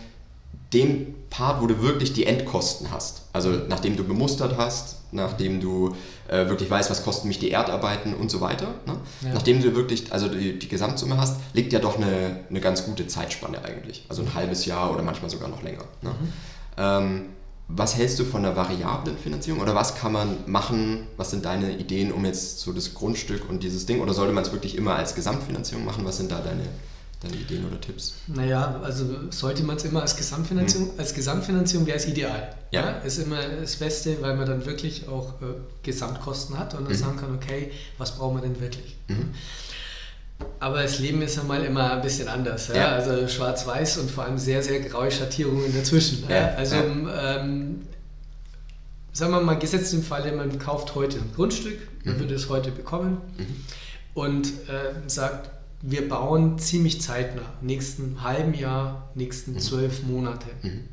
dem 0.73 1.15
Part, 1.31 1.63
wo 1.63 1.67
du 1.67 1.81
wirklich 1.83 2.13
die 2.13 2.27
Endkosten 2.27 2.91
hast. 2.91 3.23
Also 3.33 3.51
nachdem 3.69 3.97
du 3.97 4.05
bemustert 4.05 4.57
hast, 4.57 4.99
nachdem 5.13 5.61
du 5.61 5.97
äh, 6.29 6.49
wirklich 6.49 6.71
weißt, 6.71 6.91
was 6.91 7.05
kosten 7.05 7.29
mich 7.29 7.39
die 7.39 7.51
Erdarbeiten 7.51 8.15
und 8.15 8.31
so 8.31 8.41
weiter. 8.41 8.69
Ne? 8.87 8.97
Ja. 9.23 9.35
Nachdem 9.35 9.63
du 9.63 9.75
wirklich 9.75 10.13
also 10.13 10.29
die, 10.29 10.59
die, 10.59 10.69
Gesamtsumme 10.69 11.17
hast, 11.17 11.37
liegt 11.53 11.73
ja 11.73 11.79
doch 11.79 11.97
eine, 11.97 12.41
eine 12.51 12.61
ganz 12.61 12.85
gute 12.85 13.07
Zeitspanne 13.07 13.65
eigentlich. 13.65 14.05
Also 14.09 14.23
ein 14.23 14.35
halbes 14.35 14.67
Jahr 14.67 14.93
oder 14.93 15.03
manchmal 15.03 15.31
sogar 15.31 15.49
noch 15.49 15.63
länger. 15.63 15.85
Ne? 16.03 16.11
Mhm. 16.11 16.33
Ähm, 16.77 17.25
was 17.69 17.97
hältst 17.97 18.19
du 18.19 18.25
von 18.25 18.43
der 18.43 18.57
variablen 18.57 19.17
Finanzierung 19.17 19.61
oder 19.61 19.75
was 19.75 19.95
kann 19.97 20.13
man 20.13 20.37
machen? 20.47 21.07
Was 21.17 21.31
sind 21.31 21.45
deine 21.45 21.77
Ideen, 21.79 22.13
um 22.13 22.25
jetzt 22.25 22.61
so 22.61 22.73
das 22.73 22.95
Grundstück 22.95 23.49
und 23.49 23.63
dieses 23.63 23.87
Ding 23.87 24.01
oder 24.01 24.13
sollte 24.13 24.33
man 24.33 24.45
es 24.45 24.53
wirklich 24.53 24.77
immer 24.77 24.95
als 24.97 25.15
Gesamtfinanzierung 25.15 25.85
machen? 25.85 26.05
Was 26.05 26.19
sind 26.19 26.31
da 26.31 26.41
deine, 26.41 26.65
deine 27.23 27.37
Ideen 27.37 27.67
oder 27.67 27.81
Tipps? 27.81 28.17
Naja, 28.27 28.81
also 28.83 29.07
sollte 29.31 29.63
man 29.63 29.77
es 29.77 29.85
immer 29.85 30.03
als 30.03 30.15
Gesamtfinanzierung, 30.15 30.91
hm. 30.91 30.99
als 30.99 31.15
Gesamtfinanzierung 31.15 31.87
wäre 31.87 31.97
es 31.97 32.07
ideal. 32.07 32.55
Ja. 32.71 32.83
ja. 32.83 32.91
Ist 32.99 33.19
immer 33.19 33.39
das 33.43 33.77
Beste, 33.77 34.21
weil 34.21 34.37
man 34.37 34.47
dann 34.47 34.67
wirklich 34.67 35.09
auch 35.09 35.41
äh, 35.41 35.47
Gesamtkosten 35.83 36.59
hat 36.59 36.75
und 36.75 36.85
dann 36.85 36.93
mhm. 36.93 36.99
sagen 36.99 37.17
kann, 37.17 37.35
okay, 37.35 37.73
was 37.97 38.17
brauchen 38.17 38.37
wir 38.37 38.43
denn 38.43 38.61
wirklich? 38.61 38.97
Mhm. 39.09 39.31
Aber 40.59 40.83
das 40.83 40.99
Leben 40.99 41.23
ist 41.23 41.37
ja 41.37 41.43
mal 41.43 41.65
immer 41.65 41.93
ein 41.93 42.03
bisschen 42.03 42.29
anders. 42.29 42.69
Ja? 42.69 42.75
Ja. 42.75 42.93
Also 42.93 43.29
schwarz-weiß 43.29 43.99
und 43.99 44.11
vor 44.11 44.25
allem 44.25 44.39
sehr, 44.39 44.63
sehr 44.63 44.81
graue 44.81 45.11
Schattierungen 45.11 45.75
dazwischen. 45.75 46.25
Ja. 46.29 46.55
Also, 46.55 46.77
ähm, 46.77 47.83
sagen 49.13 49.33
wir 49.33 49.41
mal, 49.41 49.59
gesetzt 49.59 49.95
im 49.95 50.03
Falle, 50.03 50.33
man 50.33 50.59
kauft 50.59 50.95
heute 50.95 51.19
ein 51.19 51.31
Grundstück, 51.35 51.79
man 52.05 52.17
mhm. 52.17 52.21
würde 52.21 52.35
es 52.35 52.49
heute 52.49 52.71
bekommen 52.71 53.19
mhm. 53.37 53.57
und 54.15 54.47
äh, 54.69 54.95
sagt, 55.07 55.51
wir 55.83 56.09
bauen 56.09 56.59
ziemlich 56.59 57.01
zeitnah, 57.03 57.53
nächsten 57.61 58.23
halben 58.23 58.55
Jahr, 58.55 59.11
nächsten 59.15 59.53
mhm. 59.53 59.61
zwölf 59.61 60.03
Monate. 60.03 60.47
Mhm. 60.63 60.89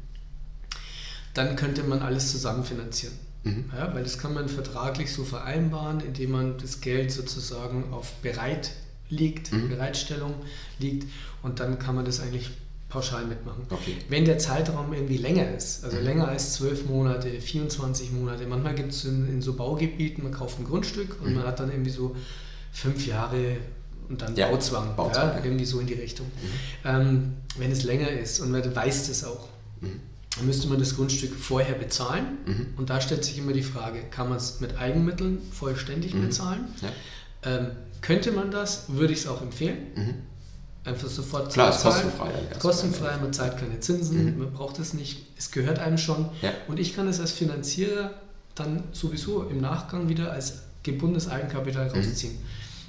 Dann 1.34 1.56
könnte 1.56 1.84
man 1.84 2.02
alles 2.02 2.30
zusammen 2.30 2.66
finanzieren. 2.66 3.14
Mhm. 3.44 3.72
Ja, 3.76 3.94
weil 3.94 4.04
das 4.04 4.20
kann 4.20 4.34
man 4.34 4.50
vertraglich 4.50 5.14
so 5.14 5.24
vereinbaren, 5.24 6.02
indem 6.02 6.32
man 6.32 6.58
das 6.58 6.82
Geld 6.82 7.12
sozusagen 7.12 7.86
auf 7.94 8.12
bereit 8.22 8.72
liegt, 9.12 9.52
mhm. 9.52 9.70
Bereitstellung 9.70 10.34
liegt 10.80 11.08
und 11.44 11.60
dann 11.60 11.78
kann 11.78 11.96
man 11.96 12.06
das 12.06 12.20
eigentlich 12.20 12.50
pauschal 12.92 13.26
mitmachen. 13.26 13.64
Okay. 13.70 13.96
Wenn 14.10 14.26
der 14.26 14.38
Zeitraum 14.38 14.94
irgendwie 14.94 15.18
länger 15.18 15.56
ist, 15.56 15.84
also 15.84 15.98
mhm. 15.98 16.04
länger 16.04 16.28
als 16.28 16.54
12 16.56 16.86
Monate, 16.88 17.30
24 17.30 18.12
Monate, 18.12 18.46
manchmal 18.46 18.76
gibt 18.76 18.92
es 18.92 19.06
in, 19.06 19.28
in, 19.30 19.42
so 19.42 19.54
Baugebieten, 19.54 20.24
man 20.24 20.34
kauft 20.34 20.60
ein 20.60 20.66
Grundstück 20.66 21.22
und 21.22 21.30
mhm. 21.30 21.38
man 21.38 21.48
hat 21.48 21.60
dann 21.60 21.72
irgendwie 21.72 21.92
so 21.92 22.16
fünf 22.72 23.08
Jahre 23.08 23.58
und 24.10 24.22
dann 24.22 24.36
ja, 24.36 24.50
Bauzwang, 24.50 24.96
Bauzwang 24.96 25.38
ja, 25.38 25.44
irgendwie 25.44 25.66
so 25.66 25.80
in 25.80 25.88
die 25.88 25.94
Richtung. 25.94 26.28
Mhm. 26.28 26.90
Ähm, 26.90 27.34
wenn 27.58 27.72
es 27.72 27.84
länger 27.84 28.10
ist 28.10 28.42
und 28.42 28.52
man 28.52 28.76
weiß 28.76 29.08
es 29.10 29.24
auch, 29.24 29.48
mhm. 29.80 30.02
dann 30.36 30.46
müsste 30.46 30.68
man 30.68 30.78
das 30.78 30.96
Grundstück 30.96 31.34
vorher 31.34 31.76
bezahlen. 31.76 32.40
Mhm. 32.46 32.68
Und 32.76 32.90
da 32.90 33.00
stellt 33.00 33.24
sich 33.24 33.38
immer 33.38 33.54
die 33.54 33.64
Frage, 33.64 34.02
kann 34.12 34.28
man 34.28 34.38
es 34.38 34.60
mit 34.60 34.78
Eigenmitteln 34.78 35.40
vollständig 35.52 36.14
bezahlen? 36.14 36.66
Ja. 36.82 36.90
Ähm, 37.44 37.68
könnte 38.02 38.32
man 38.32 38.52
das, 38.52 38.86
würde 38.90 39.14
ich 39.14 39.20
es 39.20 39.28
auch 39.28 39.42
empfehlen. 39.42 39.78
Mhm. 39.96 40.14
Einfach 40.84 41.10
sofort 41.10 41.54
Klar, 41.54 41.70
ist 41.70 41.84
kostenfrei. 41.84 42.32
Kostenfrei, 42.60 43.18
man 43.18 43.32
zahlt 43.34 43.58
keine 43.58 43.80
Zinsen, 43.80 44.34
mhm. 44.34 44.40
man 44.40 44.52
braucht 44.52 44.80
es 44.80 44.94
nicht, 44.94 45.28
es 45.38 45.52
gehört 45.52 45.78
einem 45.80 46.00
schon. 46.00 46.30
Und 46.68 46.80
ich 46.80 46.96
kann 46.96 47.08
es 47.08 47.20
als 47.20 47.32
Finanzierer 47.32 48.12
dann 48.56 48.84
sowieso 48.92 49.44
im 49.44 49.62
Nachgang 49.62 50.10
wieder 50.10 50.32
als 50.32 50.64
gebundenes 50.84 51.30
Eigenkapital 51.30 51.88
rausziehen. 51.90 52.40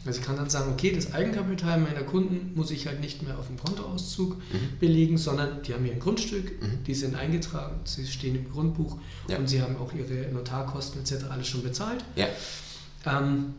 Also 0.05 0.19
ich 0.19 0.27
kann 0.27 0.37
dann 0.37 0.51
sagen, 0.51 0.73
okay, 0.73 0.93
das 0.93 1.13
Eigenkapital 1.13 1.79
meiner 1.79 2.03
Kunden 2.03 2.53
muss 2.57 2.73
ich 2.73 2.89
halt 2.89 3.01
nicht 3.01 3.23
mehr 3.23 3.39
auf 3.39 3.47
dem 3.47 3.57
Kontoauszug 3.57 4.37
mhm. 4.37 4.79
belegen, 4.81 5.17
sondern 5.17 5.63
die 5.63 5.75
haben 5.75 5.85
hier 5.85 5.93
ein 5.93 6.01
Grundstück, 6.01 6.61
mhm. 6.61 6.83
die 6.85 6.95
sind 6.95 7.15
eingetragen, 7.15 7.81
sie 7.85 8.07
stehen 8.07 8.35
im 8.35 8.51
Grundbuch 8.51 8.99
ja. 9.29 9.37
und 9.37 9.49
sie 9.49 9.63
haben 9.63 9.77
auch 9.77 9.93
ihre 9.93 10.33
Notarkosten 10.33 11.03
etc. 11.03 11.27
alles 11.31 11.47
schon 11.47 11.63
bezahlt. 11.63 12.05
Ja. 12.17 12.27
Ähm, 13.07 13.55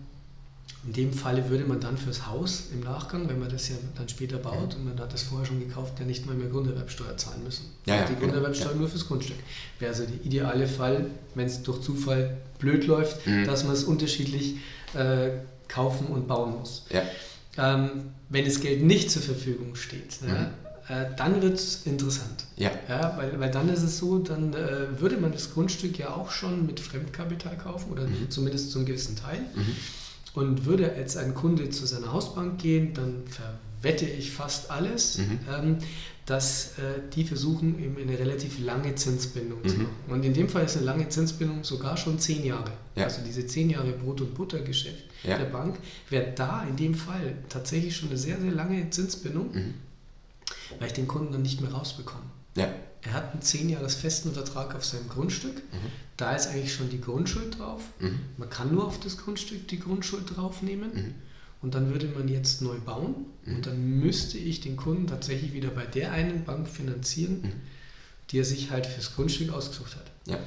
in 0.85 0.93
dem 0.93 1.13
Falle 1.13 1.49
würde 1.49 1.63
man 1.63 1.79
dann 1.79 1.97
fürs 1.97 2.27
Haus 2.27 2.65
im 2.73 2.81
Nachgang, 2.81 3.29
wenn 3.29 3.39
man 3.39 3.49
das 3.49 3.69
ja 3.69 3.75
dann 3.95 4.09
später 4.09 4.37
baut 4.37 4.75
und 4.75 4.85
man 4.85 4.99
hat 4.99 5.13
das 5.13 5.23
vorher 5.23 5.45
schon 5.45 5.59
gekauft, 5.59 5.99
ja 5.99 6.05
nicht 6.05 6.25
mal 6.25 6.35
mehr 6.35 6.49
Grunderwerbsteuer 6.49 7.15
zahlen 7.15 7.43
müssen. 7.43 7.65
Ja, 7.85 7.95
ja, 7.95 8.01
die 8.01 8.15
genau. 8.15 8.25
Grunderwerbsteuer 8.25 8.69
genau. 8.69 8.81
nur 8.81 8.89
fürs 8.89 9.07
Grundstück. 9.07 9.37
Wäre 9.79 9.91
also 9.91 10.05
der 10.05 10.25
ideale 10.25 10.67
Fall, 10.67 11.05
wenn 11.35 11.47
es 11.47 11.63
durch 11.63 11.81
Zufall 11.81 12.37
blöd 12.59 12.85
läuft, 12.85 13.25
mhm. 13.25 13.45
dass 13.45 13.63
man 13.63 13.73
es 13.73 13.85
unterschiedlich 13.85 14.57
äh, 14.93 15.29
kaufen 15.69 16.07
und 16.07 16.27
bauen 16.27 16.59
muss. 16.59 16.85
Ja. 16.89 17.03
Ähm, 17.57 18.11
wenn 18.29 18.43
das 18.43 18.59
Geld 18.59 18.83
nicht 18.83 19.09
zur 19.09 19.21
Verfügung 19.21 19.75
steht, 19.75 20.21
mhm. 20.21 20.29
ja, 20.29 20.51
äh, 20.89 21.15
dann 21.15 21.41
wird 21.41 21.53
es 21.53 21.85
interessant. 21.85 22.43
Ja. 22.57 22.71
Ja, 22.89 23.15
weil, 23.15 23.39
weil 23.39 23.51
dann 23.51 23.69
ist 23.69 23.83
es 23.83 23.99
so, 23.99 24.19
dann 24.19 24.53
äh, 24.53 24.99
würde 24.99 25.15
man 25.15 25.31
das 25.31 25.53
Grundstück 25.53 25.97
ja 25.97 26.09
auch 26.09 26.29
schon 26.29 26.65
mit 26.65 26.81
Fremdkapital 26.81 27.55
kaufen 27.57 27.91
oder 27.91 28.05
mhm. 28.05 28.29
zumindest 28.29 28.71
zum 28.71 28.85
gewissen 28.85 29.15
Teil. 29.15 29.39
Mhm. 29.55 29.75
Und 30.33 30.65
würde 30.65 30.91
jetzt 30.97 31.15
ein 31.17 31.35
Kunde 31.35 31.69
zu 31.69 31.85
seiner 31.85 32.11
Hausbank 32.11 32.59
gehen, 32.59 32.93
dann 32.93 33.23
verwette 33.27 34.05
ich 34.05 34.31
fast 34.31 34.71
alles, 34.71 35.19
mhm. 35.19 35.39
ähm, 35.51 35.77
dass 36.25 36.77
äh, 36.79 37.01
die 37.13 37.23
versuchen, 37.23 37.83
eben 37.83 37.97
eine 37.97 38.17
relativ 38.17 38.59
lange 38.59 38.95
Zinsbindung 38.95 39.61
mhm. 39.61 39.67
zu 39.67 39.77
machen. 39.77 39.95
Und 40.07 40.23
in 40.23 40.33
dem 40.33 40.49
Fall 40.49 40.65
ist 40.65 40.77
eine 40.77 40.85
lange 40.85 41.09
Zinsbindung 41.09 41.63
sogar 41.63 41.97
schon 41.97 42.17
zehn 42.17 42.45
Jahre. 42.45 42.71
Ja. 42.95 43.03
Also 43.03 43.21
diese 43.25 43.45
zehn 43.45 43.69
Jahre 43.69 43.91
Brot- 43.91 44.21
und 44.21 44.33
Buttergeschäft 44.33 45.03
ja. 45.23 45.37
der 45.37 45.45
Bank 45.45 45.77
wäre 46.09 46.31
da 46.33 46.63
in 46.63 46.77
dem 46.77 46.95
Fall 46.95 47.37
tatsächlich 47.49 47.95
schon 47.95 48.09
eine 48.09 48.17
sehr, 48.17 48.39
sehr 48.39 48.51
lange 48.51 48.89
Zinsbindung, 48.89 49.51
mhm. 49.51 49.73
weil 50.79 50.87
ich 50.87 50.93
den 50.93 51.07
Kunden 51.07 51.31
dann 51.31 51.41
nicht 51.41 51.61
mehr 51.61 51.71
rausbekomme. 51.71 52.25
Ja. 52.55 52.73
Er 53.05 53.13
hat 53.13 53.33
einen 53.33 53.41
zehn 53.41 53.69
Jahres 53.69 53.95
festen 53.95 54.33
Vertrag 54.33 54.75
auf 54.75 54.85
seinem 54.85 55.09
Grundstück. 55.09 55.55
Mhm. 55.55 55.91
Da 56.17 56.35
ist 56.35 56.47
eigentlich 56.47 56.73
schon 56.73 56.89
die 56.89 57.01
Grundschuld 57.01 57.59
drauf. 57.59 57.81
Mhm. 57.99 58.19
Man 58.37 58.49
kann 58.49 58.73
nur 58.73 58.85
auf 58.85 58.99
das 58.99 59.17
Grundstück 59.17 59.67
die 59.67 59.79
Grundschuld 59.79 60.35
draufnehmen. 60.35 60.93
Mhm 60.93 61.13
und 61.63 61.73
dann 61.73 61.89
würde 61.89 62.07
man 62.07 62.27
jetzt 62.27 62.61
neu 62.61 62.77
bauen 62.77 63.15
mhm. 63.45 63.55
und 63.55 63.65
dann 63.65 63.99
müsste 63.99 64.37
ich 64.37 64.61
den 64.61 64.75
Kunden 64.75 65.07
tatsächlich 65.07 65.53
wieder 65.53 65.69
bei 65.69 65.85
der 65.85 66.11
einen 66.11 66.43
Bank 66.43 66.67
finanzieren, 66.67 67.41
mhm. 67.41 67.51
die 68.29 68.39
er 68.39 68.45
sich 68.45 68.69
halt 68.69 68.85
fürs 68.85 69.15
Grundstück 69.15 69.51
ausgesucht 69.51 69.95
hat. 69.95 70.11
Ja. 70.27 70.37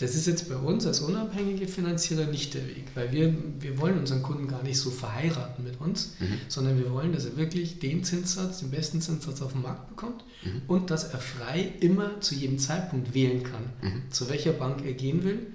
Das 0.00 0.14
ist 0.14 0.26
jetzt 0.26 0.48
bei 0.48 0.56
uns 0.56 0.86
als 0.86 1.00
unabhängige 1.00 1.68
Finanzierer 1.68 2.24
nicht 2.24 2.54
der 2.54 2.66
Weg, 2.66 2.84
weil 2.94 3.12
wir, 3.12 3.34
wir 3.60 3.78
wollen 3.78 3.98
unseren 3.98 4.22
Kunden 4.22 4.48
gar 4.48 4.62
nicht 4.62 4.78
so 4.78 4.90
verheiraten 4.90 5.62
mit 5.62 5.78
uns, 5.78 6.14
mhm. 6.18 6.38
sondern 6.48 6.78
wir 6.78 6.90
wollen, 6.90 7.12
dass 7.12 7.26
er 7.26 7.36
wirklich 7.36 7.80
den 7.80 8.02
Zinssatz, 8.02 8.60
den 8.60 8.70
besten 8.70 9.02
Zinssatz 9.02 9.42
auf 9.42 9.52
dem 9.52 9.60
Markt 9.60 9.90
bekommt 9.90 10.24
mhm. 10.42 10.62
und 10.68 10.90
dass 10.90 11.12
er 11.12 11.18
frei 11.18 11.74
immer 11.80 12.18
zu 12.22 12.34
jedem 12.34 12.58
Zeitpunkt 12.58 13.12
wählen 13.12 13.42
kann, 13.42 13.64
mhm. 13.82 14.02
zu 14.10 14.30
welcher 14.30 14.52
Bank 14.52 14.82
er 14.86 14.94
gehen 14.94 15.22
will, 15.22 15.48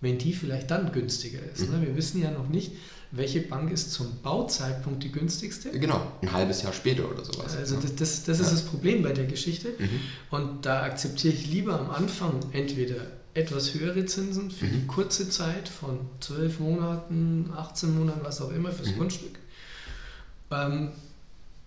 wenn 0.00 0.16
die 0.16 0.32
vielleicht 0.32 0.70
dann 0.70 0.92
günstiger 0.92 1.40
ist. 1.52 1.68
Ne? 1.68 1.78
Mhm. 1.78 1.86
Wir 1.86 1.96
wissen 1.96 2.22
ja 2.22 2.30
noch 2.30 2.48
nicht, 2.48 2.70
welche 3.10 3.40
Bank 3.40 3.72
ist 3.72 3.92
zum 3.92 4.20
Bauzeitpunkt 4.22 5.02
die 5.02 5.10
günstigste? 5.10 5.70
Genau, 5.72 6.12
ein 6.22 6.32
halbes 6.32 6.62
Jahr 6.62 6.72
später 6.72 7.10
oder 7.10 7.24
sowas. 7.24 7.56
Also 7.56 7.80
das, 7.80 7.96
das, 7.96 8.24
das 8.24 8.38
ist 8.38 8.52
das 8.52 8.62
Problem 8.62 9.02
bei 9.02 9.12
der 9.12 9.24
Geschichte. 9.24 9.70
Mhm. 9.76 10.00
Und 10.30 10.66
da 10.66 10.82
akzeptiere 10.82 11.34
ich 11.34 11.50
lieber 11.50 11.80
am 11.80 11.90
Anfang 11.90 12.38
entweder 12.52 13.17
etwas 13.38 13.74
höhere 13.74 14.04
Zinsen 14.06 14.50
für 14.50 14.66
mhm. 14.66 14.72
die 14.72 14.86
kurze 14.86 15.28
Zeit 15.28 15.68
von 15.68 16.00
12 16.20 16.60
Monaten, 16.60 17.50
18 17.56 17.98
Monaten, 17.98 18.20
was 18.22 18.40
auch 18.40 18.50
immer 18.50 18.72
fürs 18.72 18.90
mhm. 18.90 18.96
Grundstück. 18.96 19.38
Ähm, 20.50 20.90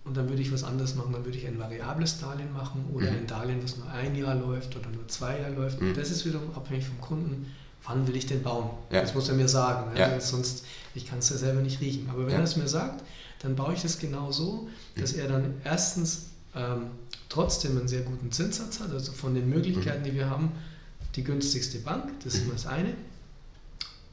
und 0.04 0.16
dann 0.16 0.28
würde 0.28 0.42
ich 0.42 0.52
was 0.52 0.64
anderes 0.64 0.96
machen. 0.96 1.12
Dann 1.12 1.24
würde 1.24 1.38
ich 1.38 1.46
ein 1.46 1.58
variables 1.58 2.18
Darlehen 2.20 2.52
machen 2.52 2.84
oder 2.92 3.10
mhm. 3.10 3.18
ein 3.18 3.26
Darlehen, 3.26 3.60
das 3.60 3.76
nur 3.76 3.88
ein 3.90 4.16
Jahr 4.16 4.34
läuft 4.34 4.76
oder 4.76 4.88
nur 4.90 5.06
zwei 5.08 5.38
Jahre 5.40 5.54
läuft. 5.54 5.80
Mhm. 5.80 5.94
Das 5.94 6.10
ist 6.10 6.26
wiederum 6.26 6.54
abhängig 6.54 6.84
vom 6.86 7.00
Kunden 7.00 7.46
wann 7.84 8.06
will 8.06 8.16
ich 8.16 8.26
den 8.26 8.42
bauen? 8.42 8.70
Ja. 8.90 9.00
Das 9.00 9.14
muss 9.14 9.28
er 9.28 9.34
mir 9.34 9.48
sagen. 9.48 9.92
Ne? 9.92 10.00
Ja. 10.00 10.06
Also 10.08 10.36
sonst, 10.36 10.64
ich 10.94 11.06
kann 11.06 11.18
es 11.18 11.30
ja 11.30 11.36
selber 11.36 11.60
nicht 11.60 11.80
riechen. 11.80 12.08
Aber 12.10 12.26
wenn 12.26 12.32
ja. 12.32 12.38
er 12.38 12.44
es 12.44 12.56
mir 12.56 12.68
sagt, 12.68 13.04
dann 13.40 13.56
baue 13.56 13.74
ich 13.74 13.82
das 13.82 13.98
genau 13.98 14.30
so, 14.30 14.68
dass 14.96 15.14
mhm. 15.14 15.20
er 15.20 15.28
dann 15.28 15.54
erstens 15.64 16.26
ähm, 16.54 16.86
trotzdem 17.28 17.78
einen 17.78 17.88
sehr 17.88 18.02
guten 18.02 18.30
Zinssatz 18.30 18.80
hat, 18.80 18.90
also 18.90 19.12
von 19.12 19.34
den 19.34 19.48
Möglichkeiten, 19.48 20.00
mhm. 20.00 20.04
die 20.04 20.14
wir 20.14 20.30
haben, 20.30 20.52
die 21.14 21.24
günstigste 21.24 21.78
Bank, 21.78 22.12
das 22.24 22.34
ist 22.34 22.46
mhm. 22.46 22.52
das 22.52 22.66
eine. 22.66 22.94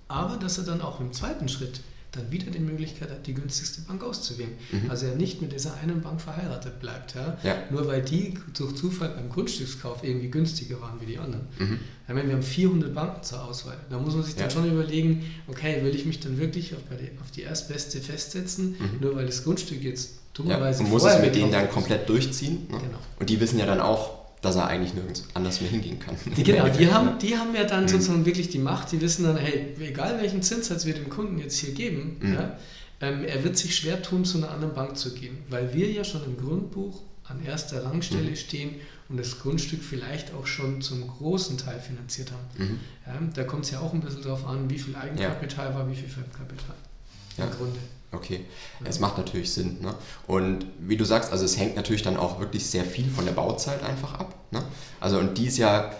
Aber 0.07 0.37
dass 0.37 0.57
er 0.57 0.65
dann 0.65 0.81
auch 0.81 0.99
im 0.99 1.13
zweiten 1.13 1.47
Schritt 1.47 1.81
dann 2.11 2.31
wieder 2.31 2.49
die 2.49 2.59
Möglichkeit 2.59 3.11
hat, 3.11 3.27
die 3.27 3.35
günstigste 3.35 3.81
Bank 3.81 4.03
auszuwählen. 4.03 4.53
Mhm. 4.71 4.89
Also 4.89 5.05
er 5.05 5.15
nicht 5.15 5.41
mit 5.41 5.51
dieser 5.51 5.75
einen 5.75 6.01
Bank 6.01 6.19
verheiratet 6.19 6.79
bleibt. 6.79 7.13
Ja? 7.13 7.37
ja? 7.43 7.55
Nur 7.69 7.87
weil 7.87 8.01
die 8.01 8.33
durch 8.57 8.75
Zufall 8.75 9.09
beim 9.09 9.29
Grundstückskauf 9.29 10.03
irgendwie 10.03 10.29
günstiger 10.29 10.81
waren 10.81 10.99
wie 11.01 11.05
die 11.05 11.19
anderen. 11.19 11.47
Mhm. 11.59 11.79
Ich 12.07 12.13
meine, 12.13 12.27
wir 12.27 12.35
haben 12.35 12.43
400 12.43 12.95
Banken 12.95 13.21
zur 13.23 13.43
Auswahl. 13.43 13.77
Da 13.91 13.99
muss 13.99 14.15
man 14.15 14.23
sich 14.23 14.33
dann 14.33 14.45
ja. 14.45 14.49
schon 14.49 14.71
überlegen, 14.71 15.23
okay, 15.47 15.83
will 15.83 15.93
ich 15.93 16.05
mich 16.05 16.19
dann 16.19 16.39
wirklich 16.39 16.73
auf, 16.73 16.79
die, 16.89 17.11
auf 17.21 17.29
die 17.29 17.43
erstbeste 17.43 17.99
festsetzen, 17.99 18.71
mhm. 18.79 18.99
nur 19.01 19.15
weil 19.15 19.27
das 19.27 19.43
Grundstück 19.43 19.83
jetzt 19.83 20.13
dummerweise 20.33 20.79
ja, 20.79 20.85
Und 20.85 20.91
muss 20.91 21.03
es 21.03 21.21
mit 21.21 21.35
denen 21.35 21.51
dann 21.51 21.69
komplett 21.69 22.09
durchziehen. 22.09 22.67
Ne? 22.71 22.79
Genau. 22.79 22.99
Und 23.19 23.29
die 23.29 23.39
wissen 23.39 23.59
ja 23.59 23.67
dann 23.67 23.81
auch, 23.81 24.18
dass 24.41 24.55
er 24.55 24.67
eigentlich 24.67 24.93
nirgends 24.93 25.25
anders 25.33 25.59
mehr 25.61 25.69
hingehen 25.69 25.99
kann. 25.99 26.15
Die, 26.37 26.43
genau, 26.43 26.67
die 26.69 26.87
haben, 26.93 27.19
die 27.19 27.37
haben 27.37 27.53
ja 27.53 27.65
dann 27.65 27.83
mhm. 27.83 27.89
sozusagen 27.89 28.25
wirklich 28.25 28.49
die 28.49 28.59
Macht, 28.59 28.91
die 28.91 29.01
wissen 29.01 29.25
dann, 29.25 29.37
hey, 29.37 29.75
egal 29.79 30.19
welchen 30.21 30.41
Zinssatz 30.41 30.85
wir 30.85 30.93
dem 30.93 31.09
Kunden 31.09 31.39
jetzt 31.39 31.57
hier 31.57 31.73
geben, 31.73 32.17
mhm. 32.19 32.33
ja, 32.33 32.57
ähm, 33.01 33.23
er 33.25 33.43
wird 33.43 33.57
sich 33.57 33.75
schwer 33.75 34.01
tun, 34.01 34.25
zu 34.25 34.37
einer 34.37 34.51
anderen 34.51 34.73
Bank 34.73 34.97
zu 34.97 35.13
gehen, 35.13 35.37
weil 35.49 35.73
wir 35.73 35.89
ja 35.91 36.03
schon 36.03 36.23
im 36.23 36.37
Grundbuch 36.37 37.01
an 37.23 37.43
erster 37.45 37.83
Rangstelle 37.85 38.31
mhm. 38.31 38.35
stehen 38.35 38.75
und 39.07 39.17
das 39.17 39.39
Grundstück 39.39 39.83
vielleicht 39.83 40.33
auch 40.33 40.47
schon 40.47 40.81
zum 40.81 41.07
großen 41.07 41.57
Teil 41.57 41.79
finanziert 41.79 42.31
haben. 42.31 42.63
Mhm. 42.63 42.79
Ja, 43.05 43.19
da 43.33 43.43
kommt 43.43 43.65
es 43.65 43.71
ja 43.71 43.79
auch 43.79 43.93
ein 43.93 44.01
bisschen 44.01 44.23
darauf 44.23 44.45
an, 44.45 44.69
wie 44.69 44.79
viel 44.79 44.95
Eigenkapital 44.95 45.69
ja. 45.69 45.75
war, 45.75 45.89
wie 45.89 45.95
viel 45.95 46.09
Fremdkapital. 46.09 46.75
Im 47.37 47.51
Grunde. 47.51 47.79
Okay, 48.11 48.45
es 48.83 48.99
macht 48.99 49.17
natürlich 49.17 49.53
Sinn. 49.53 49.81
Ne? 49.81 49.93
Und 50.25 50.65
wie 50.79 50.97
du 50.97 51.05
sagst, 51.05 51.31
also 51.31 51.45
es 51.45 51.57
hängt 51.57 51.75
natürlich 51.75 52.01
dann 52.01 52.17
auch 52.17 52.39
wirklich 52.39 52.65
sehr 52.65 52.83
viel 52.83 53.07
von 53.09 53.25
der 53.25 53.33
Bauzeit 53.33 53.83
einfach 53.83 54.15
ab. 54.15 54.33
Ne? 54.51 54.63
Also 54.99 55.19
und 55.19 55.37
die 55.37 55.45
ist 55.45 55.57
ja 55.57 55.91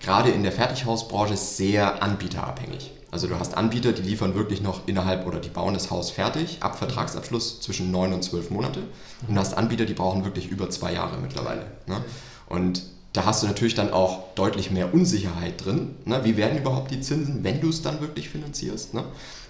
gerade 0.00 0.30
in 0.30 0.44
der 0.44 0.52
Fertighausbranche 0.52 1.36
sehr 1.36 2.02
anbieterabhängig. 2.02 2.92
Also 3.10 3.28
du 3.28 3.38
hast 3.38 3.56
Anbieter, 3.56 3.92
die 3.92 4.02
liefern 4.02 4.34
wirklich 4.34 4.60
noch 4.60 4.86
innerhalb 4.86 5.26
oder 5.26 5.40
die 5.40 5.48
bauen 5.48 5.74
das 5.74 5.90
Haus 5.90 6.10
fertig, 6.10 6.58
ab 6.60 6.78
Vertragsabschluss 6.78 7.60
zwischen 7.60 7.90
neun 7.90 8.12
und 8.12 8.22
zwölf 8.22 8.50
Monate. 8.50 8.80
Und 9.26 9.34
du 9.34 9.40
hast 9.40 9.54
Anbieter, 9.54 9.86
die 9.86 9.94
brauchen 9.94 10.24
wirklich 10.24 10.48
über 10.48 10.70
zwei 10.70 10.92
Jahre 10.92 11.18
mittlerweile. 11.18 11.66
Ne? 11.86 12.04
Und 12.48 12.82
da 13.12 13.24
hast 13.24 13.42
du 13.42 13.46
natürlich 13.46 13.74
dann 13.74 13.92
auch 13.92 14.34
deutlich 14.34 14.70
mehr 14.70 14.92
Unsicherheit 14.92 15.64
drin. 15.64 15.94
Ne? 16.04 16.24
Wie 16.24 16.36
werden 16.36 16.58
überhaupt 16.58 16.90
die 16.90 17.00
Zinsen, 17.00 17.42
wenn 17.42 17.60
du 17.60 17.70
es 17.70 17.80
dann 17.80 18.00
wirklich 18.00 18.28
finanzierst? 18.28 18.92
Ne? 18.92 19.04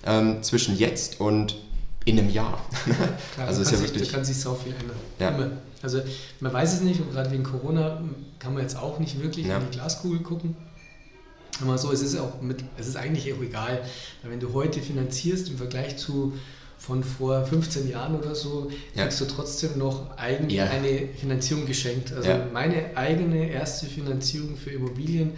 Ähm, 0.05 0.43
zwischen 0.43 0.77
jetzt 0.79 1.21
und 1.21 1.57
in 2.07 2.19
einem 2.19 2.31
Jahr. 2.31 2.65
Klar, 3.35 3.49
also 3.49 3.61
ist 3.61 3.73
ja 3.73 3.77
sich, 3.77 3.89
wirklich, 3.89 4.09
da 4.09 4.17
kann 4.17 4.25
sich 4.25 4.41
so 4.41 4.55
viel 4.55 4.73
ändern. 4.73 4.97
Ja. 5.19 5.29
Immer. 5.31 5.51
Also 5.83 6.01
man 6.41 6.53
weiß 6.53 6.75
es 6.75 6.81
nicht 6.81 7.01
und 7.01 7.13
gerade 7.13 7.31
wegen 7.31 7.43
Corona 7.43 8.03
kann 8.39 8.55
man 8.55 8.63
jetzt 8.63 8.77
auch 8.77 8.99
nicht 8.99 9.21
wirklich 9.21 9.47
ja. 9.47 9.59
in 9.59 9.65
die 9.71 9.77
Glaskugel 9.77 10.21
gucken. 10.21 10.57
Aber 11.61 11.77
so, 11.79 11.91
es 11.91 12.03
ist 12.03 12.17
auch 12.17 12.41
mit, 12.41 12.63
es 12.79 12.87
ist 12.87 12.97
eigentlich 12.97 13.33
auch 13.35 13.43
egal, 13.43 13.83
weil 14.23 14.31
wenn 14.31 14.41
du 14.41 14.53
heute 14.53 14.81
finanzierst 14.81 15.49
im 15.49 15.59
Vergleich 15.59 15.97
zu 15.97 16.35
von 16.79 17.03
vor 17.03 17.45
15 17.45 17.89
Jahren 17.89 18.15
oder 18.15 18.35
so, 18.35 18.71
ja. 18.95 19.03
kriegst 19.03 19.21
du 19.21 19.25
trotzdem 19.25 19.79
noch 19.79 20.17
eigen, 20.19 20.49
ja. 20.51 20.65
eine 20.65 21.09
Finanzierung 21.19 21.67
geschenkt. 21.67 22.13
Also 22.13 22.31
meine 22.53 22.97
eigene 22.97 23.49
erste 23.49 23.87
Finanzierung 23.87 24.57
für 24.57 24.71
Immobilien 24.71 25.33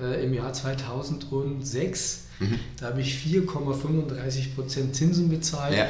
äh, 0.00 0.24
im 0.24 0.34
Jahr 0.34 0.52
2006. 0.52 2.22
Mhm. 2.38 2.58
Da 2.78 2.86
habe 2.86 3.00
ich 3.00 3.14
4,35% 3.14 4.92
Zinsen 4.92 5.30
bezahlt. 5.30 5.76
Ja. 5.76 5.86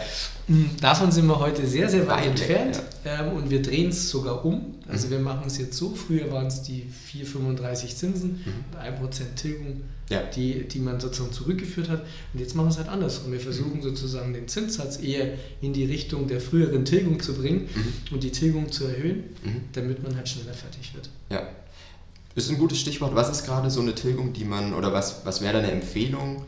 Hm, 0.47 0.71
davon 0.81 1.11
sind 1.11 1.27
wir 1.27 1.41
heute 1.41 1.67
sehr, 1.67 1.89
sehr 1.89 2.07
weit, 2.07 2.19
weit 2.19 2.27
entfernt 2.27 2.83
ja. 3.05 3.27
ähm, 3.27 3.33
und 3.37 3.51
wir 3.51 3.63
drehen 3.63 3.89
es 3.91 4.09
sogar 4.11 4.45
um. 4.45 4.77
Also 4.89 5.09
mhm. 5.09 5.11
wir 5.11 5.19
machen 5.19 5.45
es 5.47 5.59
jetzt 5.59 5.77
so, 5.77 5.95
früher 5.95 6.31
waren 6.31 6.47
es 6.47 6.63
die 6.63 6.87
4,35 7.13 7.97
Zinsen 7.97 8.45
mhm. 8.45 9.01
und 9.03 9.11
1% 9.11 9.35
Tilgung, 9.35 9.81
ja. 10.09 10.23
die, 10.23 10.69
die 10.69 10.79
man 10.79 11.01
sozusagen 11.01 11.33
zurückgeführt 11.33 11.89
hat. 11.89 12.03
Und 12.33 12.39
jetzt 12.39 12.55
machen 12.55 12.67
wir 12.67 12.71
es 12.71 12.79
halt 12.79 12.89
anders 12.89 13.19
und 13.19 13.33
wir 13.33 13.41
versuchen 13.41 13.79
mhm. 13.79 13.83
sozusagen 13.83 14.33
den 14.33 14.47
Zinssatz 14.47 15.01
eher 15.03 15.33
in 15.61 15.73
die 15.73 15.85
Richtung 15.85 16.29
der 16.29 16.41
früheren 16.41 16.85
Tilgung 16.85 17.21
zu 17.21 17.35
bringen 17.35 17.69
mhm. 17.75 18.15
und 18.15 18.23
die 18.23 18.31
Tilgung 18.31 18.71
zu 18.71 18.85
erhöhen, 18.85 19.25
mhm. 19.43 19.63
damit 19.73 20.05
man 20.05 20.15
halt 20.15 20.29
schneller 20.29 20.55
fertig 20.55 20.95
wird. 20.95 21.11
Ja. 21.31 21.49
Ist 22.37 22.51
ein 22.51 22.59
gutes 22.59 22.79
Stichwort. 22.79 23.15
Was 23.15 23.31
ist 23.31 23.47
gerade 23.47 23.71
so 23.71 23.81
eine 23.81 23.95
Tilgung, 23.95 24.35
die 24.35 24.45
man, 24.45 24.75
oder 24.75 24.93
was, 24.93 25.25
was 25.25 25.41
wäre 25.41 25.55
da 25.55 25.59
eine 25.61 25.73
Empfehlung? 25.73 26.45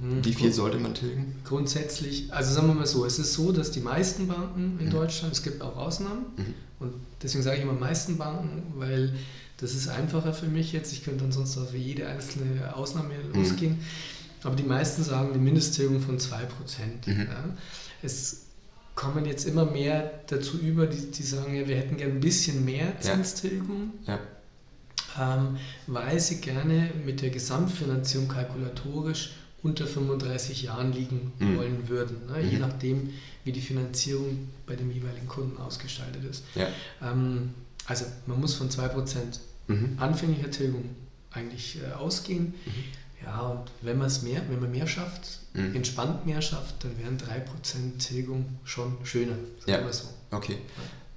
Hm, 0.00 0.24
Wie 0.24 0.32
viel 0.32 0.52
sollte 0.52 0.78
man 0.78 0.92
tilgen? 0.92 1.36
Grundsätzlich, 1.44 2.32
also 2.32 2.52
sagen 2.52 2.66
wir 2.66 2.74
mal 2.74 2.86
so, 2.86 3.06
es 3.06 3.20
ist 3.20 3.34
so, 3.34 3.52
dass 3.52 3.70
die 3.70 3.80
meisten 3.80 4.26
Banken 4.26 4.78
in 4.80 4.86
mhm. 4.86 4.90
Deutschland, 4.90 5.32
es 5.32 5.44
gibt 5.44 5.62
auch 5.62 5.76
Ausnahmen, 5.76 6.26
mhm. 6.36 6.54
und 6.80 6.94
deswegen 7.22 7.44
sage 7.44 7.58
ich 7.58 7.62
immer 7.62 7.74
meisten 7.74 8.18
Banken, 8.18 8.72
weil 8.76 9.14
das 9.58 9.72
ist 9.74 9.86
einfacher 9.86 10.32
für 10.32 10.46
mich 10.46 10.72
jetzt. 10.72 10.92
Ich 10.92 11.04
könnte 11.04 11.24
ansonsten 11.24 11.64
für 11.64 11.76
jede 11.76 12.08
einzelne 12.08 12.74
Ausnahme 12.74 13.14
mhm. 13.14 13.40
losgehen. 13.40 13.78
Aber 14.42 14.56
die 14.56 14.64
meisten 14.64 15.04
sagen 15.04 15.28
eine 15.30 15.38
Mindesttilgung 15.38 16.00
von 16.00 16.18
2%. 16.18 16.26
Mhm. 17.06 17.20
Ja. 17.20 17.44
Es 18.02 18.46
kommen 18.96 19.26
jetzt 19.26 19.46
immer 19.46 19.64
mehr 19.64 20.10
dazu 20.26 20.58
über, 20.58 20.88
die, 20.88 21.12
die 21.12 21.22
sagen, 21.22 21.54
ja, 21.54 21.68
wir 21.68 21.76
hätten 21.76 21.98
gerne 21.98 22.14
ein 22.14 22.20
bisschen 22.20 22.64
mehr 22.64 22.98
Zinstilgung. 23.00 23.92
Ja. 24.06 24.14
Ja 24.14 24.20
ähm, 25.18 25.56
weil 25.86 26.20
sie 26.20 26.40
gerne 26.40 26.90
mit 27.04 27.22
der 27.22 27.30
Gesamtfinanzierung 27.30 28.28
kalkulatorisch 28.28 29.32
unter 29.62 29.86
35 29.86 30.62
Jahren 30.62 30.92
liegen 30.92 31.32
mhm. 31.38 31.58
wollen 31.58 31.88
würden, 31.88 32.26
ne? 32.26 32.40
je 32.40 32.56
mhm. 32.56 32.60
nachdem, 32.60 33.10
wie 33.44 33.52
die 33.52 33.60
Finanzierung 33.60 34.48
bei 34.66 34.76
dem 34.76 34.90
jeweiligen 34.90 35.28
Kunden 35.28 35.58
ausgestaltet 35.58 36.24
ist. 36.24 36.44
Ja. 36.54 36.68
Ähm, 37.02 37.50
also 37.86 38.04
man 38.26 38.40
muss 38.40 38.54
von 38.54 38.70
2% 38.70 39.16
mhm. 39.68 39.96
anfänglicher 39.98 40.50
Tilgung 40.50 40.84
eigentlich 41.30 41.78
äh, 41.82 41.92
ausgehen. 41.92 42.54
Mhm. 42.64 42.84
Ja, 43.24 43.40
und 43.42 43.70
wenn 43.82 43.98
man 43.98 44.06
es 44.06 44.22
mehr, 44.22 44.42
wenn 44.48 44.60
man 44.60 44.70
mehr 44.70 44.86
schafft, 44.86 45.40
mhm. 45.52 45.74
entspannt 45.74 46.24
mehr 46.24 46.40
schafft, 46.40 46.84
dann 46.84 46.98
wären 46.98 47.18
3% 47.18 47.98
Tilgung 47.98 48.46
schon 48.64 48.96
schöner. 49.04 49.36
Sagen 49.66 49.84
ja. 49.84 49.92
so. 49.92 50.04
Okay. 50.30 50.56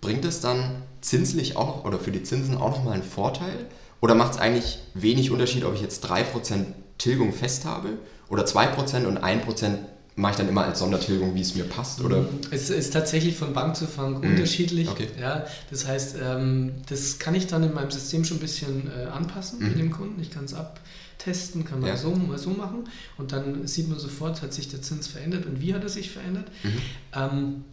Bringt 0.04 0.26
es 0.26 0.42
dann 0.42 0.84
zinslich 1.02 1.56
auch 1.56 1.86
oder 1.86 1.98
für 1.98 2.12
die 2.12 2.24
Zinsen 2.24 2.58
auch 2.58 2.72
nochmal 2.72 2.96
einen 2.96 3.04
Vorteil? 3.04 3.68
Oder 4.02 4.16
macht 4.16 4.34
es 4.34 4.38
eigentlich 4.38 4.80
wenig 4.94 5.32
Unterschied, 5.32 5.64
ob 5.64 5.76
ich 5.76 5.82
jetzt 5.82 6.06
3% 6.06 6.66
Tilgung 6.98 7.32
fest 7.32 7.64
habe 7.64 7.98
oder 8.30 8.44
2% 8.44 9.06
und 9.06 9.24
1% 9.24 9.78
mache 10.16 10.32
ich 10.32 10.38
dann 10.38 10.50
immer 10.50 10.66
als 10.66 10.80
Sondertilgung, 10.80 11.36
wie 11.36 11.42
es 11.42 11.56
mir 11.56 11.64
passt? 11.64 12.02
Oder? 12.02 12.26
Es 12.52 12.70
ist 12.70 12.92
tatsächlich 12.92 13.36
von 13.36 13.54
Bank 13.54 13.76
zu 13.76 13.86
Bank 13.86 14.24
mhm. 14.24 14.32
unterschiedlich. 14.32 14.90
Okay. 14.90 15.08
Ja, 15.20 15.46
das 15.72 15.88
heißt, 15.88 16.18
ähm, 16.22 16.74
das 16.90 17.18
kann 17.18 17.34
ich 17.34 17.48
dann 17.48 17.64
in 17.64 17.74
meinem 17.74 17.90
System 17.90 18.26
schon 18.26 18.38
ein 18.38 18.42
bisschen 18.42 18.92
äh, 18.92 19.06
anpassen 19.06 19.60
mhm. 19.60 19.68
mit 19.70 19.80
dem 19.80 19.92
Kunden. 19.92 20.22
Ich 20.22 20.30
kann 20.30 20.46
es 20.46 20.54
abtesten, 20.54 21.66
kann 21.66 21.80
man 21.80 21.90
ja. 21.90 21.98
so, 21.98 22.12
mal 22.12 22.38
so 22.38 22.52
machen 22.52 22.90
und 23.18 23.32
dann 23.32 23.66
sieht 23.68 23.88
man 23.88 23.98
sofort, 23.98 24.42
hat 24.42 24.54
sich 24.54 24.68
der 24.68 24.82
Zins 24.82 25.08
verändert 25.08 25.46
und 25.46 25.62
wie 25.62 25.74
hat 25.74 25.82
er 25.82 25.90
sich 25.90 26.12
verändert. 26.12 26.46
Mhm. 26.64 27.64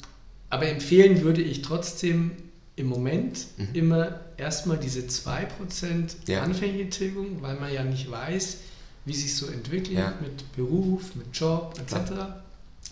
Aber 0.50 0.66
empfehlen 0.66 1.22
würde 1.22 1.42
ich 1.42 1.62
trotzdem 1.62 2.32
im 2.76 2.88
Moment 2.88 3.46
mhm. 3.56 3.68
immer 3.74 4.20
erstmal 4.36 4.78
diese 4.78 5.00
2% 5.00 5.48
ja. 6.26 6.42
anfängliche 6.42 6.90
Tilgung, 6.90 7.40
weil 7.40 7.54
man 7.56 7.72
ja 7.72 7.84
nicht 7.84 8.10
weiß, 8.10 8.58
wie 9.04 9.14
sich 9.14 9.34
so 9.34 9.46
entwickelt 9.46 9.98
ja. 9.98 10.14
mit 10.20 10.52
Beruf, 10.56 11.14
mit 11.14 11.26
Job 11.32 11.74
etc. 11.78 12.12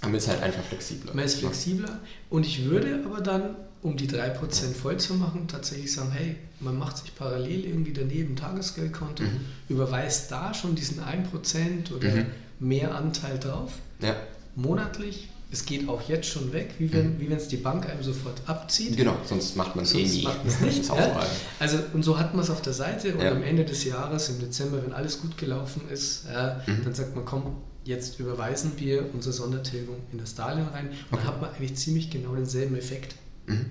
Man 0.03 0.15
ist 0.15 0.29
halt 0.29 0.43
einfach 0.43 0.63
flexibler. 0.63 1.15
Man 1.15 1.25
ist 1.25 1.37
flexibler 1.37 1.99
und 2.31 2.47
ich 2.47 2.65
würde 2.65 3.03
aber 3.05 3.21
dann, 3.21 3.57
um 3.83 3.97
die 3.97 4.09
3% 4.09 4.75
voll 4.75 4.99
zu 4.99 5.15
machen, 5.15 5.49
tatsächlich 5.49 5.93
sagen, 5.93 6.13
hey, 6.13 6.37
man 6.61 6.79
macht 6.79 6.99
sich 6.99 7.15
parallel 7.15 7.65
irgendwie 7.65 7.93
daneben 7.93 8.37
Tagesgeldkonto, 8.37 9.25
mhm. 9.25 9.41
überweist 9.69 10.31
da 10.31 10.55
schon 10.55 10.75
diesen 10.75 11.01
1% 11.01 11.93
oder 11.95 12.09
mhm. 12.09 12.27
mehr 12.61 12.95
Anteil 12.95 13.39
drauf, 13.39 13.73
ja. 14.01 14.17
monatlich 14.55 15.29
es 15.51 15.65
geht 15.65 15.89
auch 15.89 16.07
jetzt 16.09 16.29
schon 16.29 16.53
weg, 16.53 16.75
wie 16.79 16.93
wenn 16.93 17.17
mhm. 17.17 17.33
es 17.33 17.49
die 17.49 17.57
Bank 17.57 17.89
einem 17.89 18.03
sofort 18.03 18.43
abzieht. 18.47 18.97
Genau, 18.97 19.17
sonst 19.25 19.57
macht 19.57 19.77
man 19.77 19.85
es 19.85 19.95
nie. 19.95 20.23
Macht 20.23 20.45
nicht, 20.61 20.87
ja? 20.89 21.27
Also 21.59 21.79
und 21.95 22.03
so 22.03 22.19
hat 22.19 22.35
man 22.35 22.45
es 22.45 22.51
auf 22.51 22.61
der 22.61 22.75
Seite 22.75 23.15
und 23.15 23.23
ja. 23.23 23.31
am 23.31 23.43
Ende 23.43 23.65
des 23.65 23.85
Jahres, 23.85 24.29
im 24.29 24.41
Dezember, 24.41 24.83
wenn 24.85 24.93
alles 24.93 25.21
gut 25.23 25.39
gelaufen 25.39 25.83
ist, 25.91 26.27
ja, 26.31 26.61
mhm. 26.67 26.85
dann 26.85 26.95
sagt 26.95 27.17
man, 27.17 27.25
komm, 27.25 27.57
jetzt 27.85 28.21
überweisen 28.21 28.73
wir 28.77 29.07
unsere 29.15 29.33
Sondertilgung 29.33 29.97
in 30.13 30.19
das 30.19 30.35
Darlehen 30.35 30.69
rein 30.69 30.89
und 30.89 30.93
okay. 30.93 31.07
dann 31.13 31.25
hat 31.25 31.41
man 31.41 31.51
eigentlich 31.51 31.77
ziemlich 31.77 32.11
genau 32.11 32.35
denselben 32.35 32.77
Effekt. 32.77 33.15
Mhm. 33.47 33.67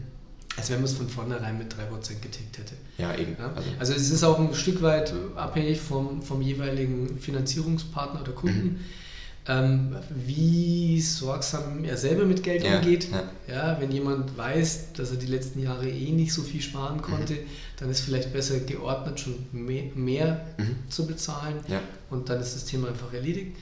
Als 0.55 0.71
wenn 0.71 0.77
man 0.77 0.85
es 0.85 0.93
von 0.93 1.07
vornherein 1.07 1.59
mit 1.59 1.71
3% 1.71 1.75
getickt 2.19 2.57
hätte. 2.57 2.73
Ja, 2.97 3.15
eben. 3.15 3.35
Ja? 3.37 3.53
Also, 3.53 3.69
also, 3.77 3.93
es 3.93 4.09
ist 4.09 4.23
auch 4.23 4.39
ein 4.39 4.55
Stück 4.55 4.81
weit 4.81 5.13
abhängig 5.35 5.79
vom, 5.79 6.23
vom 6.23 6.41
jeweiligen 6.41 7.19
Finanzierungspartner 7.19 8.21
oder 8.21 8.31
Kunden. 8.31 8.63
Mhm 8.63 8.79
ähm, 9.47 9.95
wie 10.09 10.99
sorgsam 11.01 11.83
er 11.85 11.97
selber 11.97 12.25
mit 12.25 12.43
Geld 12.43 12.63
ja, 12.63 12.77
umgeht. 12.77 13.09
Ja. 13.11 13.23
ja. 13.53 13.77
wenn 13.79 13.91
jemand 13.91 14.37
weiß, 14.37 14.93
dass 14.93 15.11
er 15.11 15.17
die 15.17 15.27
letzten 15.27 15.61
Jahre 15.61 15.89
eh 15.89 16.11
nicht 16.11 16.33
so 16.33 16.41
viel 16.43 16.61
sparen 16.61 17.01
konnte, 17.01 17.33
mhm. 17.33 17.47
dann 17.77 17.89
ist 17.89 18.01
vielleicht 18.01 18.33
besser 18.33 18.59
geordnet, 18.59 19.19
schon 19.19 19.35
mehr, 19.51 19.85
mehr 19.95 20.45
mhm. 20.57 20.75
zu 20.89 21.07
bezahlen 21.07 21.55
ja. 21.67 21.79
und 22.09 22.29
dann 22.29 22.41
ist 22.41 22.55
das 22.55 22.65
Thema 22.65 22.89
einfach 22.89 23.13
erledigt. 23.13 23.55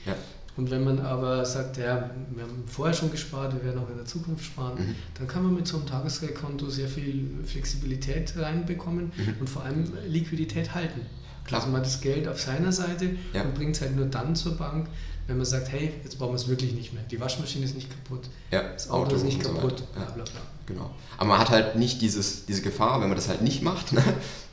Und 0.56 0.70
wenn 0.70 0.84
man 0.84 1.00
aber 1.00 1.44
sagt, 1.44 1.76
ja, 1.76 2.10
wir 2.30 2.42
haben 2.42 2.64
vorher 2.66 2.94
schon 2.94 3.10
gespart, 3.10 3.52
wir 3.54 3.62
werden 3.62 3.78
auch 3.78 3.90
in 3.90 3.96
der 3.96 4.06
Zukunft 4.06 4.44
sparen, 4.44 4.78
mhm. 4.78 4.94
dann 5.18 5.28
kann 5.28 5.42
man 5.42 5.54
mit 5.54 5.66
so 5.66 5.76
einem 5.76 5.86
Tagesgeldkonto 5.86 6.70
sehr 6.70 6.88
viel 6.88 7.28
Flexibilität 7.44 8.34
reinbekommen 8.36 9.12
mhm. 9.14 9.34
und 9.38 9.50
vor 9.50 9.64
allem 9.64 9.84
Liquidität 10.08 10.74
halten. 10.74 11.02
Klar. 11.46 11.60
Also 11.60 11.72
man 11.72 11.80
hat 11.80 11.86
das 11.86 12.00
Geld 12.00 12.28
auf 12.28 12.40
seiner 12.40 12.72
Seite 12.72 13.16
und 13.32 13.54
bringt 13.54 13.76
es 13.76 13.82
halt 13.82 13.96
nur 13.96 14.06
dann 14.06 14.34
zur 14.34 14.56
Bank, 14.56 14.88
wenn 15.26 15.36
man 15.36 15.46
sagt, 15.46 15.70
hey, 15.72 15.92
jetzt 16.04 16.18
brauchen 16.18 16.32
wir 16.32 16.36
es 16.36 16.48
wirklich 16.48 16.72
nicht 16.72 16.92
mehr. 16.92 17.02
Die 17.10 17.20
Waschmaschine 17.20 17.64
ist 17.64 17.74
nicht 17.74 17.90
kaputt, 17.90 18.28
ja, 18.50 18.62
das 18.62 18.90
Auto, 18.90 19.06
Auto 19.06 19.16
ist 19.16 19.24
nicht 19.24 19.42
kaputt, 19.42 19.78
so 19.78 19.84
bla, 19.94 20.04
bla, 20.04 20.24
bla. 20.24 20.40
Genau. 20.66 20.90
Aber 21.16 21.28
man 21.28 21.38
hat 21.38 21.50
halt 21.50 21.76
nicht 21.76 22.00
dieses, 22.02 22.46
diese 22.46 22.62
Gefahr, 22.62 23.00
wenn 23.00 23.08
man 23.08 23.16
das 23.16 23.28
halt 23.28 23.42
nicht 23.42 23.62
macht, 23.62 23.92
ne? 23.92 24.02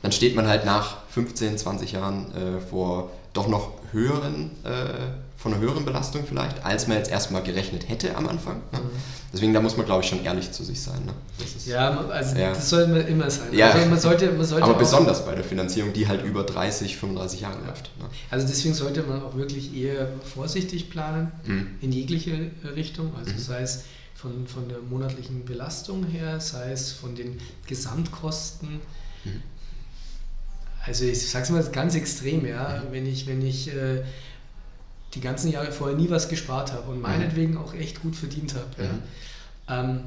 dann 0.02 0.12
steht 0.12 0.36
man 0.36 0.46
halt 0.46 0.64
nach 0.64 0.98
15, 1.08 1.58
20 1.58 1.92
Jahren 1.92 2.32
äh, 2.34 2.60
vor 2.60 3.10
doch 3.32 3.48
noch 3.48 3.72
höheren, 3.92 4.50
äh, 4.64 4.94
von 5.44 5.52
einer 5.52 5.60
höheren 5.60 5.84
Belastung 5.84 6.24
vielleicht, 6.26 6.64
als 6.64 6.88
man 6.88 6.96
jetzt 6.96 7.10
erstmal 7.10 7.42
gerechnet 7.42 7.86
hätte 7.90 8.16
am 8.16 8.26
Anfang. 8.26 8.62
Ne? 8.72 8.78
Mhm. 8.78 8.90
Deswegen, 9.30 9.52
da 9.52 9.60
muss 9.60 9.76
man, 9.76 9.84
glaube 9.84 10.02
ich, 10.02 10.08
schon 10.08 10.24
ehrlich 10.24 10.50
zu 10.52 10.64
sich 10.64 10.80
sein. 10.80 11.04
Ne? 11.04 11.12
Ja, 11.66 12.00
also 12.00 12.34
ja. 12.38 12.54
das 12.54 12.70
sollte 12.70 12.92
man 12.92 13.06
immer 13.06 13.28
sein. 13.28 13.52
Ja. 13.52 13.68
Also 13.72 13.86
man 13.90 14.00
sollte, 14.00 14.32
man 14.32 14.46
sollte 14.46 14.64
Aber 14.64 14.78
besonders 14.78 15.26
bei 15.26 15.34
der 15.34 15.44
Finanzierung, 15.44 15.92
die 15.92 16.08
halt 16.08 16.24
über 16.24 16.44
30, 16.44 16.96
35 16.96 17.42
Jahre 17.42 17.58
ja. 17.60 17.66
läuft. 17.66 17.90
Ne? 17.98 18.06
Also 18.30 18.46
deswegen 18.46 18.72
sollte 18.72 19.02
man 19.02 19.22
auch 19.22 19.36
wirklich 19.36 19.76
eher 19.76 20.08
vorsichtig 20.34 20.88
planen, 20.88 21.30
mhm. 21.44 21.66
in 21.82 21.92
jegliche 21.92 22.50
Richtung. 22.74 23.12
Also 23.14 23.32
mhm. 23.32 23.38
sei 23.38 23.60
es 23.60 23.84
von, 24.14 24.46
von 24.46 24.66
der 24.70 24.78
monatlichen 24.78 25.44
Belastung 25.44 26.06
her, 26.06 26.40
sei 26.40 26.72
es 26.72 26.90
von 26.90 27.14
den 27.14 27.38
Gesamtkosten. 27.66 28.80
Mhm. 29.24 29.42
Also 30.86 31.04
ich 31.04 31.28
sage 31.28 31.44
es 31.44 31.50
mal 31.50 31.62
ganz 31.64 31.94
extrem, 31.96 32.46
ja, 32.46 32.82
mhm. 32.82 32.92
wenn 32.92 33.06
ich, 33.06 33.26
wenn 33.26 33.46
ich 33.46 33.68
äh, 33.68 34.04
die 35.14 35.20
ganzen 35.20 35.50
Jahre 35.50 35.72
vorher 35.72 35.96
nie 35.96 36.10
was 36.10 36.28
gespart 36.28 36.72
habe 36.72 36.90
und 36.90 36.96
mhm. 36.96 37.02
meinetwegen 37.02 37.56
auch 37.56 37.74
echt 37.74 38.02
gut 38.02 38.16
verdient 38.16 38.54
habe. 38.54 38.82
Ja. 39.68 39.84
Mhm. 39.84 39.90
Ähm, 39.90 40.00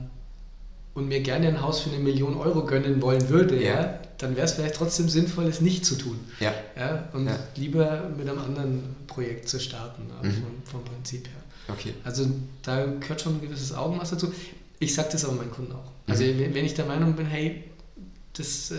und 0.93 1.07
mir 1.09 1.21
gerne 1.21 1.47
ein 1.47 1.61
Haus 1.61 1.81
für 1.81 1.91
eine 1.91 1.99
Million 1.99 2.35
Euro 2.37 2.65
gönnen 2.65 3.01
wollen 3.03 3.29
würde, 3.29 3.61
ja. 3.61 3.81
ja 3.81 3.99
dann 4.17 4.35
wäre 4.35 4.45
es 4.45 4.53
vielleicht 4.53 4.75
trotzdem 4.75 5.09
sinnvoll, 5.09 5.45
es 5.45 5.61
nicht 5.61 5.85
zu 5.85 5.95
tun. 5.95 6.19
Ja. 6.39 6.53
Ja, 6.75 7.07
und 7.13 7.27
ja. 7.27 7.37
lieber 7.55 8.09
mit 8.17 8.27
einem 8.27 8.39
anderen 8.39 8.95
Projekt 9.05 9.47
zu 9.47 9.59
starten, 9.59 10.03
mhm. 10.23 10.31
vom, 10.31 10.43
vom, 10.63 10.83
Prinzip 10.83 11.27
her. 11.27 11.75
Okay. 11.75 11.93
Also 12.03 12.25
da 12.63 12.85
gehört 12.85 13.21
schon 13.21 13.35
ein 13.35 13.41
gewisses 13.41 13.73
Augenmaß 13.73 14.11
dazu. 14.11 14.33
Ich 14.79 14.95
sage 14.95 15.09
das 15.11 15.25
aber 15.25 15.35
meinen 15.35 15.51
Kunden 15.51 15.73
auch. 15.73 15.91
Also 16.07 16.23
mhm. 16.23 16.53
wenn 16.53 16.65
ich 16.65 16.73
der 16.73 16.85
Meinung 16.85 17.13
bin, 17.13 17.27
hey, 17.27 17.63
das 18.37 18.71
äh, 18.71 18.75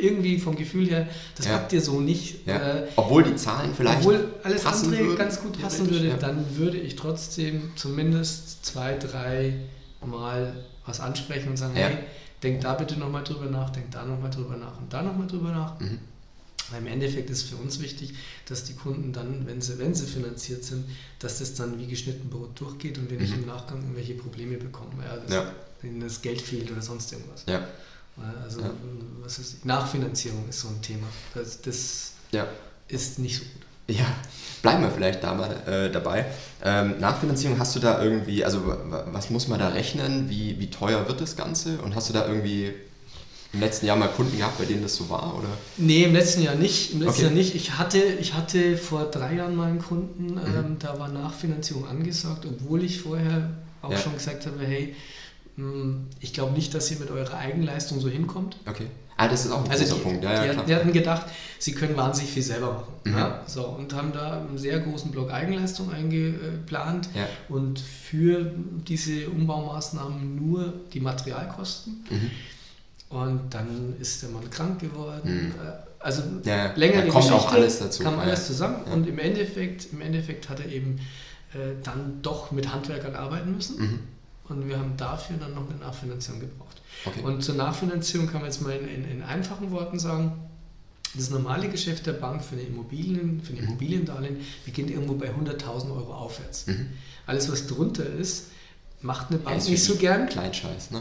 irgendwie 0.00 0.38
vom 0.38 0.56
Gefühl 0.56 0.88
her, 0.88 1.08
das 1.36 1.46
ja. 1.46 1.52
habt 1.52 1.72
ihr 1.72 1.80
so 1.80 2.00
nicht. 2.00 2.46
Ja. 2.46 2.56
Äh, 2.56 2.86
obwohl 2.96 3.24
die 3.24 3.36
Zahlen 3.36 3.74
vielleicht. 3.74 3.98
Obwohl 3.98 4.34
alles 4.42 4.64
andere 4.66 4.98
würden, 4.98 5.16
ganz 5.16 5.40
gut 5.40 5.60
passen 5.60 5.90
würde, 5.90 6.08
ja. 6.08 6.16
dann 6.16 6.56
würde 6.56 6.78
ich 6.78 6.96
trotzdem 6.96 7.72
zumindest 7.76 8.64
zwei, 8.64 8.96
drei 8.96 9.54
Mal 10.04 10.54
was 10.86 11.00
ansprechen 11.00 11.50
und 11.50 11.56
sagen, 11.56 11.74
hey, 11.74 11.98
denk 12.42 12.60
da 12.62 12.74
bitte 12.74 12.98
nochmal 12.98 13.22
drüber 13.22 13.46
nach, 13.46 13.70
denk 13.70 13.90
da 13.90 14.04
nochmal 14.04 14.30
drüber 14.30 14.56
nach 14.56 14.78
und 14.78 14.92
da 14.92 15.02
nochmal 15.02 15.26
drüber 15.26 15.50
nach. 15.50 15.78
Mhm. 15.80 15.98
Weil 16.70 16.80
im 16.80 16.86
Endeffekt 16.86 17.30
ist 17.30 17.42
für 17.42 17.56
uns 17.56 17.80
wichtig, 17.80 18.14
dass 18.46 18.64
die 18.64 18.74
Kunden 18.74 19.12
dann, 19.12 19.46
wenn 19.46 19.60
sie, 19.60 19.78
wenn 19.78 19.94
sie 19.94 20.06
finanziert 20.06 20.64
sind, 20.64 20.84
dass 21.18 21.40
das 21.40 21.54
dann 21.54 21.78
wie 21.78 21.86
geschnitten 21.86 22.30
Brot 22.30 22.58
durchgeht 22.60 22.96
und 22.98 23.10
wir 23.10 23.18
nicht 23.18 23.34
mhm. 23.36 23.42
im 23.42 23.48
Nachgang 23.48 23.78
irgendwelche 23.80 24.14
Probleme 24.14 24.56
bekommen, 24.56 25.02
ja, 25.02 25.16
dass, 25.16 25.52
wenn 25.82 26.00
das 26.00 26.22
Geld 26.22 26.40
fehlt 26.40 26.70
oder 26.70 26.82
sonst 26.82 27.12
irgendwas. 27.12 27.44
Ja. 27.48 27.66
Also 28.42 28.60
ja. 28.60 28.70
was 29.22 29.38
ist, 29.38 29.64
Nachfinanzierung 29.64 30.48
ist 30.48 30.60
so 30.60 30.68
ein 30.68 30.80
Thema. 30.82 31.06
Das, 31.34 31.60
das 31.60 32.12
ja. 32.32 32.46
ist 32.88 33.18
nicht 33.18 33.36
so 33.36 33.44
gut. 33.44 33.96
Ja, 33.96 34.06
bleiben 34.62 34.82
wir 34.82 34.90
vielleicht 34.90 35.22
da 35.22 35.34
mal 35.34 35.50
äh, 35.66 35.90
dabei. 35.90 36.26
Ähm, 36.64 37.00
Nachfinanzierung, 37.00 37.58
hast 37.58 37.74
du 37.74 37.80
da 37.80 38.02
irgendwie, 38.02 38.44
also 38.44 38.62
was 39.06 39.30
muss 39.30 39.48
man 39.48 39.58
da 39.58 39.68
rechnen? 39.68 40.30
Wie, 40.30 40.60
wie 40.60 40.70
teuer 40.70 41.08
wird 41.08 41.20
das 41.20 41.36
Ganze? 41.36 41.78
Und 41.78 41.94
hast 41.94 42.08
du 42.08 42.12
da 42.12 42.26
irgendwie 42.26 42.72
im 43.52 43.60
letzten 43.60 43.86
Jahr 43.86 43.96
mal 43.96 44.08
Kunden 44.08 44.36
gehabt, 44.36 44.58
bei 44.58 44.64
denen 44.64 44.82
das 44.82 44.94
so 44.94 45.10
war? 45.10 45.36
Oder? 45.36 45.48
Nee, 45.76 46.04
im 46.04 46.12
letzten 46.12 46.42
Jahr 46.42 46.54
nicht. 46.54 46.92
Im 46.92 47.00
letzten 47.00 47.14
okay. 47.14 47.22
Jahr 47.22 47.32
nicht. 47.32 47.54
Ich 47.54 47.78
hatte, 47.78 47.98
ich 47.98 48.34
hatte 48.34 48.76
vor 48.76 49.06
drei 49.06 49.34
Jahren 49.34 49.56
mal 49.56 49.68
einen 49.68 49.80
Kunden, 49.80 50.34
mhm. 50.34 50.40
ähm, 50.56 50.76
da 50.78 50.98
war 50.98 51.08
Nachfinanzierung 51.08 51.86
angesagt, 51.86 52.46
obwohl 52.46 52.84
ich 52.84 53.00
vorher 53.00 53.50
auch 53.82 53.90
ja. 53.90 53.98
schon 53.98 54.14
gesagt 54.14 54.46
habe, 54.46 54.64
hey, 54.64 54.94
ich 56.20 56.32
glaube 56.32 56.52
nicht, 56.52 56.74
dass 56.74 56.90
ihr 56.90 56.98
mit 56.98 57.10
eurer 57.10 57.36
Eigenleistung 57.36 58.00
so 58.00 58.08
hinkommt. 58.08 58.56
Okay. 58.66 58.86
Ah, 59.20 59.28
das 59.28 59.44
ist 59.44 59.52
auch 59.52 59.62
ein 59.62 59.70
also 59.70 59.84
großer 59.84 59.96
die, 59.96 60.02
Punkt. 60.02 60.24
Ja, 60.24 60.44
ja, 60.46 60.54
die, 60.54 60.64
die, 60.64 60.74
hatten 60.74 60.92
gedacht, 60.94 61.26
sie 61.58 61.74
können 61.74 61.94
wahnsinnig 61.94 62.32
viel 62.32 62.42
selber 62.42 62.72
machen. 62.72 62.94
Mhm. 63.04 63.18
Ja, 63.18 63.42
so, 63.46 63.66
und 63.66 63.92
haben 63.92 64.12
da 64.14 64.40
einen 64.40 64.56
sehr 64.56 64.80
großen 64.80 65.10
Block 65.10 65.30
Eigenleistung 65.30 65.92
eingeplant 65.92 67.10
ja. 67.14 67.26
und 67.50 67.78
für 67.78 68.50
diese 68.88 69.28
Umbaumaßnahmen 69.28 70.36
nur 70.36 70.72
die 70.94 71.00
Materialkosten. 71.00 72.02
Mhm. 72.08 72.30
Und 73.10 73.40
dann 73.52 73.94
ist 74.00 74.22
der 74.22 74.30
Mann 74.30 74.48
krank 74.48 74.80
geworden. 74.80 75.48
Mhm. 75.48 75.50
Äh, 75.50 75.72
also 75.98 76.22
ja, 76.44 76.72
längere 76.76 77.08
kommt 77.08 77.26
Geschichte, 77.26 77.34
auch 77.34 77.52
alles 77.52 77.78
dazu. 77.78 78.02
kam 78.02 78.18
alles 78.18 78.46
zusammen. 78.46 78.84
Und 78.84 79.06
im 79.06 79.18
Endeffekt, 79.18 79.88
im 79.92 80.00
Endeffekt 80.00 80.48
hat 80.48 80.60
er 80.60 80.72
eben 80.72 80.98
äh, 81.52 81.74
dann 81.82 82.22
doch 82.22 82.52
mit 82.52 82.72
Handwerkern 82.72 83.14
arbeiten 83.14 83.54
müssen. 83.54 84.08
Und 84.50 84.68
wir 84.68 84.78
haben 84.78 84.96
dafür 84.96 85.36
dann 85.38 85.54
noch 85.54 85.68
eine 85.70 85.78
Nachfinanzierung 85.78 86.40
gebraucht. 86.40 86.82
Okay. 87.04 87.22
Und 87.22 87.42
zur 87.42 87.54
Nachfinanzierung 87.54 88.26
kann 88.26 88.40
man 88.40 88.50
jetzt 88.50 88.60
mal 88.60 88.72
in, 88.72 88.88
in, 88.88 89.10
in, 89.10 89.22
einfachen 89.22 89.70
Worten 89.70 89.98
sagen, 89.98 90.32
das 91.14 91.30
normale 91.30 91.68
Geschäft 91.68 92.06
der 92.06 92.12
Bank 92.14 92.42
für, 92.42 92.56
eine 92.56 92.62
Immobilien, 92.62 93.40
für 93.40 93.52
ein 93.52 93.60
mhm. 93.60 93.68
Immobiliendarlehen 93.68 94.38
beginnt 94.64 94.90
irgendwo 94.90 95.14
bei 95.14 95.30
100.000 95.30 95.94
Euro 95.94 96.12
aufwärts. 96.12 96.66
Mhm. 96.66 96.88
Alles, 97.26 97.50
was 97.50 97.68
drunter 97.68 98.04
ist, 98.04 98.46
macht 99.02 99.30
eine 99.30 99.38
Bank 99.38 99.66
nicht 99.68 99.82
so 99.82 99.94
gern. 99.94 100.28
Kleinscheiß, 100.28 100.90
ne? 100.90 101.00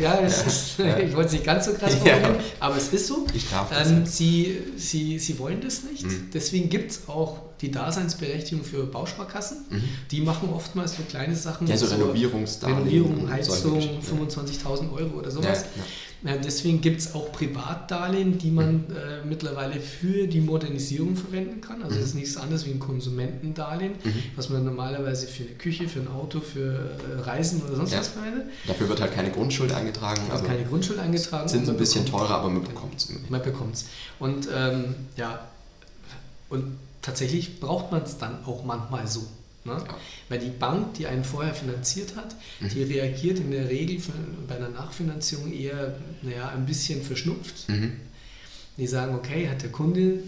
ja, 0.00 0.18
es 0.20 0.46
ist, 0.46 0.78
ja. 0.78 0.98
ich 0.98 1.14
wollte 1.14 1.28
es 1.28 1.32
nicht 1.32 1.44
ganz 1.44 1.66
so 1.66 1.74
krass 1.74 1.94
formulieren, 1.94 2.36
ja. 2.36 2.40
aber 2.60 2.76
es 2.76 2.88
ist 2.88 3.06
so. 3.06 3.26
Ich 3.34 3.48
darf 3.50 3.70
das 3.70 3.90
ähm, 3.90 4.06
sie, 4.06 4.58
sie, 4.76 5.18
sie 5.18 5.38
wollen 5.38 5.60
das 5.60 5.84
nicht. 5.84 6.04
Mhm. 6.04 6.30
Deswegen 6.32 6.68
gibt 6.68 6.90
es 6.90 7.08
auch 7.08 7.47
die 7.60 7.70
Daseinsberechtigung 7.70 8.64
für 8.64 8.84
Bausparkassen. 8.84 9.58
Mhm. 9.70 9.82
Die 10.10 10.20
machen 10.20 10.48
oftmals 10.50 10.96
so 10.96 11.02
kleine 11.02 11.34
Sachen. 11.34 11.66
Ja, 11.66 11.76
so, 11.76 11.86
Renovierungsdarlehen. 11.86 12.78
Renovierung, 12.78 13.30
Heizung, 13.30 13.80
25.000 13.80 14.92
Euro 14.92 15.18
oder 15.18 15.30
sowas. 15.30 15.64
Ja, 15.76 15.82
Deswegen 16.20 16.80
gibt 16.80 17.00
es 17.00 17.14
auch 17.14 17.30
Privatdarlehen, 17.30 18.38
die 18.38 18.50
man 18.50 18.72
mhm. 18.72 18.84
äh, 18.90 19.24
mittlerweile 19.24 19.78
für 19.80 20.26
die 20.26 20.40
Modernisierung 20.40 21.14
verwenden 21.14 21.60
kann. 21.60 21.80
Also 21.82 21.94
mhm. 21.94 22.00
das 22.00 22.08
ist 22.08 22.14
nichts 22.16 22.36
anderes 22.36 22.66
wie 22.66 22.70
ein 22.70 22.80
Konsumentendarlehen, 22.80 23.92
mhm. 24.02 24.14
was 24.34 24.48
man 24.48 24.64
normalerweise 24.64 25.28
für 25.28 25.44
eine 25.44 25.52
Küche, 25.52 25.88
für 25.88 26.00
ein 26.00 26.08
Auto, 26.08 26.40
für 26.40 26.72
äh, 26.74 27.20
Reisen 27.20 27.62
oder 27.62 27.76
sonst 27.76 27.92
ja. 27.92 28.00
was 28.00 28.08
verwendet. 28.08 28.46
Dafür 28.66 28.88
wird 28.88 29.00
halt 29.00 29.14
keine 29.14 29.30
Grundschuld 29.30 29.72
eingetragen. 29.72 30.22
Also 30.30 30.44
keine 30.44 30.64
Grundschuld 30.64 30.98
eingetragen. 30.98 31.48
Sind 31.48 31.66
so 31.66 31.72
ein 31.72 31.78
bisschen 31.78 32.04
teurer, 32.04 32.30
aber 32.30 32.50
man 32.50 32.64
bekommt 32.64 32.96
es. 32.96 33.08
Man 33.28 33.42
bekommt 33.42 33.76
es. 33.76 33.84
Und 34.18 34.48
ähm, 34.52 34.96
ja, 35.16 35.46
und 36.48 36.78
tatsächlich 37.02 37.60
braucht 37.60 37.92
man 37.92 38.02
es 38.02 38.18
dann 38.18 38.44
auch 38.44 38.64
manchmal 38.64 39.06
so. 39.06 39.26
Ne? 39.64 39.72
Ja. 39.72 39.96
Weil 40.28 40.38
die 40.38 40.50
Bank, 40.50 40.94
die 40.94 41.06
einen 41.06 41.24
vorher 41.24 41.54
finanziert 41.54 42.16
hat, 42.16 42.34
mhm. 42.60 42.68
die 42.70 42.82
reagiert 42.82 43.38
in 43.38 43.50
der 43.50 43.68
Regel 43.68 44.00
bei 44.46 44.56
einer 44.56 44.70
Nachfinanzierung 44.70 45.52
eher 45.52 45.96
naja, 46.22 46.48
ein 46.48 46.66
bisschen 46.66 47.02
verschnupft. 47.02 47.68
Mhm. 47.68 47.92
Die 48.76 48.86
sagen, 48.86 49.14
okay, 49.14 49.48
hat 49.48 49.62
der 49.62 49.70
Kunde 49.70 50.22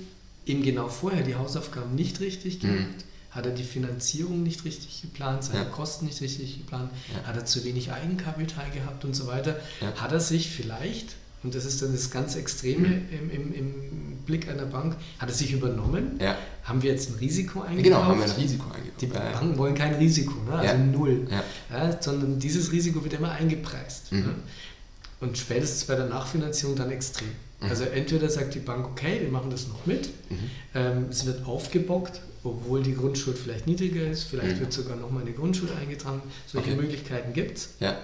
eben 0.47 0.63
genau 0.63 0.89
vorher 0.89 1.23
die 1.23 1.37
Hausaufgaben 1.37 1.95
nicht 1.95 2.21
richtig 2.21 2.63
mhm. 2.63 2.69
gemacht, 2.69 2.89
mhm. 2.89 3.35
hat 3.35 3.47
er 3.47 3.53
die 3.53 3.65
Finanzierung 3.65 4.43
nicht 4.43 4.65
richtig 4.65 5.03
geplant, 5.03 5.45
seine 5.45 5.65
ja. 5.65 5.71
Kosten 5.71 6.07
nicht 6.07 6.21
richtig 6.21 6.59
geplant, 6.59 6.91
ja. 7.15 7.29
hat 7.29 7.37
er 7.37 7.45
zu 7.45 7.65
wenig 7.65 7.93
Eigenkapital 7.93 8.71
gehabt 8.71 9.05
und 9.05 9.15
so 9.15 9.27
weiter, 9.27 9.61
hat 9.97 10.13
er 10.13 10.21
sich 10.21 10.51
vielleicht 10.51 11.15
und 11.43 11.55
das 11.55 11.65
ist 11.65 11.81
dann 11.81 11.93
das 11.93 12.11
ganz 12.11 12.37
Extreme 12.37 13.03
im, 13.11 13.31
im, 13.31 13.55
im 13.55 14.17
Blick 14.27 14.49
einer 14.49 14.67
Bank. 14.67 14.97
Hat 15.19 15.31
es 15.31 15.39
sich 15.39 15.53
übernommen? 15.53 16.19
Ja. 16.21 16.37
Haben 16.65 16.83
wir 16.83 16.93
jetzt 16.93 17.11
ein 17.11 17.17
Risiko 17.19 17.63
eingekauft? 17.63 17.85
Genau, 17.85 18.05
haben 18.05 18.19
wir 18.19 18.27
ein 18.27 18.31
Risiko 18.31 18.65
eingekauft. 18.67 19.01
Die 19.01 19.07
Banken 19.07 19.57
wollen 19.57 19.75
kein 19.75 19.95
Risiko, 19.95 20.35
ne? 20.45 20.53
also 20.53 20.75
ja. 20.75 20.79
null. 20.79 21.27
Ja. 21.31 21.97
sondern 22.01 22.39
dieses 22.39 22.73
Risiko 22.73 23.03
wird 23.03 23.15
immer 23.15 23.33
eingepreist. 23.33 24.13
Mhm. 24.13 24.21
Ne? 24.21 24.35
Und 25.21 25.39
spätestens 25.39 25.85
bei 25.85 25.97
der 25.97 26.07
Nachfinanzierung 26.07 26.77
dann 26.77 26.91
extrem. 26.91 27.29
Mhm. 27.61 27.69
Also 27.69 27.85
entweder 27.85 28.29
sagt 28.29 28.55
die 28.55 28.59
Bank, 28.61 28.87
okay, 28.87 29.21
wir 29.23 29.31
machen 29.31 29.51
das 29.51 29.69
noch 29.69 29.87
mit, 29.87 30.09
mhm. 30.31 30.51
ähm, 30.75 31.07
es 31.11 31.25
wird 31.25 31.47
aufgebockt, 31.47 32.21
obwohl 32.45 32.83
die 32.83 32.95
Grundschuld 32.95 33.39
vielleicht 33.39 33.67
niedriger 33.67 34.07
ist, 34.07 34.25
vielleicht 34.25 34.57
mhm. 34.57 34.61
wird 34.61 34.73
sogar 34.73 34.97
nochmal 34.97 35.23
eine 35.23 35.33
Grundschuld 35.33 35.73
eingetragen. 35.75 36.23
Solche 36.47 36.73
okay. 36.73 36.81
Möglichkeiten 36.81 37.33
gibt 37.33 37.59
es. 37.59 37.69
Ja. 37.81 37.97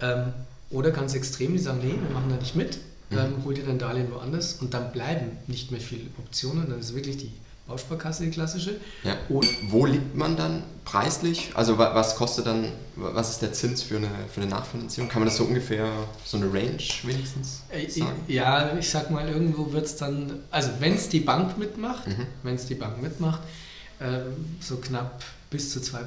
Ähm, 0.00 0.32
oder 0.70 0.90
ganz 0.90 1.14
extrem, 1.14 1.52
die 1.52 1.58
sagen, 1.58 1.80
nee, 1.82 1.92
wir 1.92 2.14
machen 2.14 2.30
da 2.30 2.36
nicht 2.36 2.56
mit, 2.56 2.78
ähm, 3.10 3.44
hol 3.44 3.54
dir 3.54 3.64
dein 3.64 3.78
Darlehen 3.78 4.10
woanders 4.10 4.54
und 4.54 4.74
dann 4.74 4.92
bleiben 4.92 5.38
nicht 5.46 5.70
mehr 5.70 5.80
viele 5.80 6.06
Optionen, 6.18 6.68
dann 6.68 6.80
ist 6.80 6.94
wirklich 6.94 7.16
die 7.18 7.32
Bausparkasse 7.66 8.24
die 8.24 8.30
klassische. 8.30 8.80
Ja. 9.02 9.16
Und 9.28 9.46
wo 9.70 9.86
liegt 9.86 10.14
man 10.14 10.36
dann 10.36 10.62
preislich? 10.84 11.50
Also 11.54 11.78
was 11.78 12.14
kostet 12.14 12.46
dann, 12.46 12.70
was 12.94 13.30
ist 13.30 13.42
der 13.42 13.52
Zins 13.52 13.82
für 13.82 13.96
eine, 13.96 14.08
für 14.32 14.40
eine 14.40 14.50
Nachfinanzierung? 14.50 15.10
Kann 15.10 15.20
man 15.20 15.28
das 15.28 15.36
so 15.36 15.44
ungefähr, 15.44 15.88
so 16.24 16.36
eine 16.36 16.46
Range 16.46 16.78
wenigstens 17.02 17.62
äh, 17.70 17.88
sagen? 17.88 18.20
Ja, 18.28 18.76
ich 18.78 18.88
sag 18.88 19.10
mal, 19.10 19.28
irgendwo 19.28 19.72
wird 19.72 19.86
es 19.86 19.96
dann, 19.96 20.44
also 20.50 20.70
wenn 20.78 20.94
es 20.94 21.08
die 21.08 21.20
Bank 21.20 21.58
mitmacht, 21.58 22.06
mhm. 22.06 22.26
wenn 22.44 22.54
es 22.54 22.66
die 22.66 22.76
Bank 22.76 23.02
mitmacht, 23.02 23.40
ähm, 24.00 24.56
so 24.60 24.76
knapp 24.76 25.24
bis 25.50 25.72
zu 25.72 25.80
2%, 25.80 26.02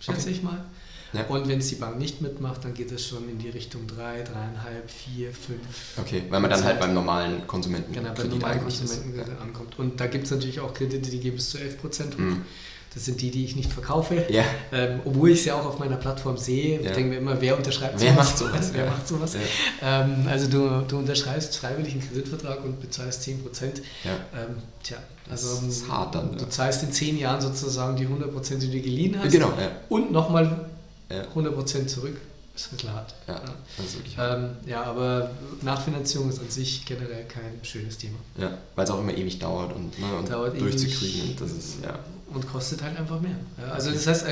schätze 0.00 0.20
okay. 0.20 0.30
ich 0.30 0.42
mal. 0.42 0.64
Ja. 1.12 1.24
Und 1.26 1.48
wenn 1.48 1.58
es 1.58 1.68
die 1.68 1.74
Bank 1.74 1.98
nicht 1.98 2.20
mitmacht, 2.20 2.64
dann 2.64 2.74
geht 2.74 2.92
es 2.92 3.06
schon 3.06 3.28
in 3.28 3.38
die 3.38 3.48
Richtung 3.48 3.86
3, 3.86 4.22
3,5, 4.22 4.26
4, 5.16 5.32
5. 5.32 5.58
Okay, 5.98 6.22
weil 6.30 6.40
man 6.40 6.50
dann 6.50 6.64
halt 6.64 6.78
beim 6.78 6.94
normalen 6.94 7.46
Konsumenten 7.46 7.92
genau, 7.92 8.12
beim 8.14 8.28
normalen 8.28 8.62
Konsumenten 8.62 9.18
ja. 9.18 9.24
ankommt. 9.42 9.78
Und 9.78 10.00
da 10.00 10.06
gibt 10.06 10.24
es 10.24 10.30
natürlich 10.30 10.60
auch 10.60 10.72
Kredite, 10.72 11.10
die 11.10 11.20
gehen 11.20 11.34
bis 11.34 11.50
zu 11.50 11.58
11 11.58 11.80
Prozent 11.80 12.14
hoch. 12.14 12.20
Mhm. 12.20 12.44
Das 12.92 13.04
sind 13.04 13.20
die, 13.20 13.30
die 13.30 13.44
ich 13.44 13.54
nicht 13.54 13.72
verkaufe. 13.72 14.26
Ja. 14.30 14.42
Ähm, 14.72 15.00
obwohl 15.04 15.30
ich 15.30 15.40
es 15.40 15.44
ja 15.44 15.54
auch 15.54 15.64
auf 15.64 15.78
meiner 15.78 15.94
Plattform 15.94 16.36
sehe. 16.36 16.80
Ja. 16.80 16.90
Ich 16.90 16.96
denke 16.96 17.10
mir 17.10 17.18
immer, 17.18 17.40
wer 17.40 17.56
unterschreibt 17.56 18.00
wer 18.00 18.12
sowas? 18.12 18.30
Macht 18.30 18.38
sowas? 18.38 18.70
wer 18.72 18.86
macht 18.86 19.06
sowas? 19.06 19.36
Ähm, 19.80 20.26
also 20.28 20.48
du, 20.48 20.84
du 20.88 20.98
unterschreibst 20.98 21.56
freiwillig 21.56 21.92
einen 21.92 22.08
Kreditvertrag 22.08 22.64
und 22.64 22.80
bezahlst 22.80 23.22
10 23.22 23.42
Prozent. 23.42 23.82
Ähm, 24.04 24.56
tja, 24.82 24.96
also 25.30 25.54
das 25.54 25.62
ist 25.62 25.88
hart 25.88 26.16
dann. 26.16 26.36
Du 26.36 26.48
zahlst 26.48 26.82
in 26.82 26.90
10 26.90 27.16
Jahren 27.16 27.40
sozusagen 27.40 27.96
die 27.96 28.04
100 28.04 28.32
Prozent, 28.32 28.62
die 28.64 28.70
du 28.72 28.80
geliehen 28.80 29.16
hast. 29.20 29.30
Genau. 29.30 29.52
Und 29.88 30.10
nochmal 30.10 30.69
ja. 31.10 31.24
100% 31.34 31.86
zurück. 31.86 32.16
Das 32.52 32.62
ist 32.62 32.72
ein 32.72 32.76
bisschen 32.76 32.92
hart. 32.92 33.14
Ja, 33.28 33.40
das 33.76 33.86
ist 33.86 33.96
wirklich 33.96 34.16
ähm, 34.18 34.50
ja, 34.66 34.82
aber 34.82 35.30
Nachfinanzierung 35.62 36.28
ist 36.28 36.40
an 36.40 36.50
sich 36.50 36.84
generell 36.84 37.24
kein 37.24 37.58
schönes 37.62 37.96
Thema. 37.96 38.18
Ja, 38.36 38.58
weil 38.74 38.84
es 38.84 38.90
auch 38.90 38.98
immer 38.98 39.16
ewig 39.16 39.38
dauert 39.38 39.74
und, 39.74 39.98
ne, 39.98 40.16
und 40.18 40.28
dauert 40.28 40.60
durchzukriegen. 40.60 41.26
Ewig, 41.26 41.36
das 41.38 41.52
ist, 41.52 41.82
ja. 41.82 41.98
Und 42.32 42.46
kostet 42.46 42.82
halt 42.82 42.98
einfach 42.98 43.20
mehr. 43.20 43.36
Ja, 43.58 43.72
also 43.72 43.90
das 43.90 44.06
heißt, 44.06 44.26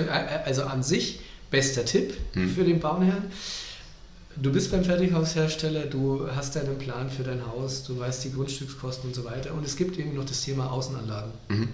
also 0.45 0.65
an 0.65 0.83
sich, 0.83 1.21
bester 1.51 1.85
Tipp 1.85 2.17
hm. 2.35 2.51
für 2.51 2.65
den 2.65 2.81
Bauherrn. 2.81 3.31
Du 4.37 4.53
bist 4.53 4.71
beim 4.71 4.85
Fertighaushersteller, 4.85 5.87
du 5.87 6.29
hast 6.35 6.55
deinen 6.55 6.79
Plan 6.79 7.11
für 7.11 7.25
dein 7.25 7.45
Haus, 7.47 7.83
du 7.85 7.99
weißt 7.99 8.25
die 8.25 8.33
Grundstückskosten 8.33 9.11
und 9.11 9.15
so 9.15 9.25
weiter. 9.25 9.55
Und 9.55 9.65
es 9.65 9.77
gibt 9.77 9.99
eben 9.99 10.15
noch 10.15 10.27
das 10.27 10.43
Thema 10.43 10.71
Außenanlagen. 10.71 11.33
Mhm 11.49 11.69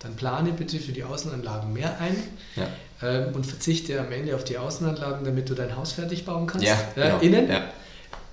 dann 0.00 0.14
plane 0.14 0.52
bitte 0.52 0.78
für 0.78 0.92
die 0.92 1.04
Außenanlagen 1.04 1.72
mehr 1.72 1.98
ein 2.00 2.16
ja. 2.54 2.68
Ähm, 3.02 3.34
und 3.34 3.46
verzichte 3.46 4.00
am 4.00 4.10
Ende 4.12 4.34
auf 4.34 4.44
die 4.44 4.58
Außenanlagen, 4.58 5.24
damit 5.24 5.48
du 5.48 5.54
dein 5.54 5.76
Haus 5.76 5.92
fertig 5.92 6.24
bauen 6.24 6.46
kannst. 6.46 6.66
Ja, 6.66 6.76
genau. 6.94 7.18
Innen. 7.18 7.48
Ja. 7.48 7.70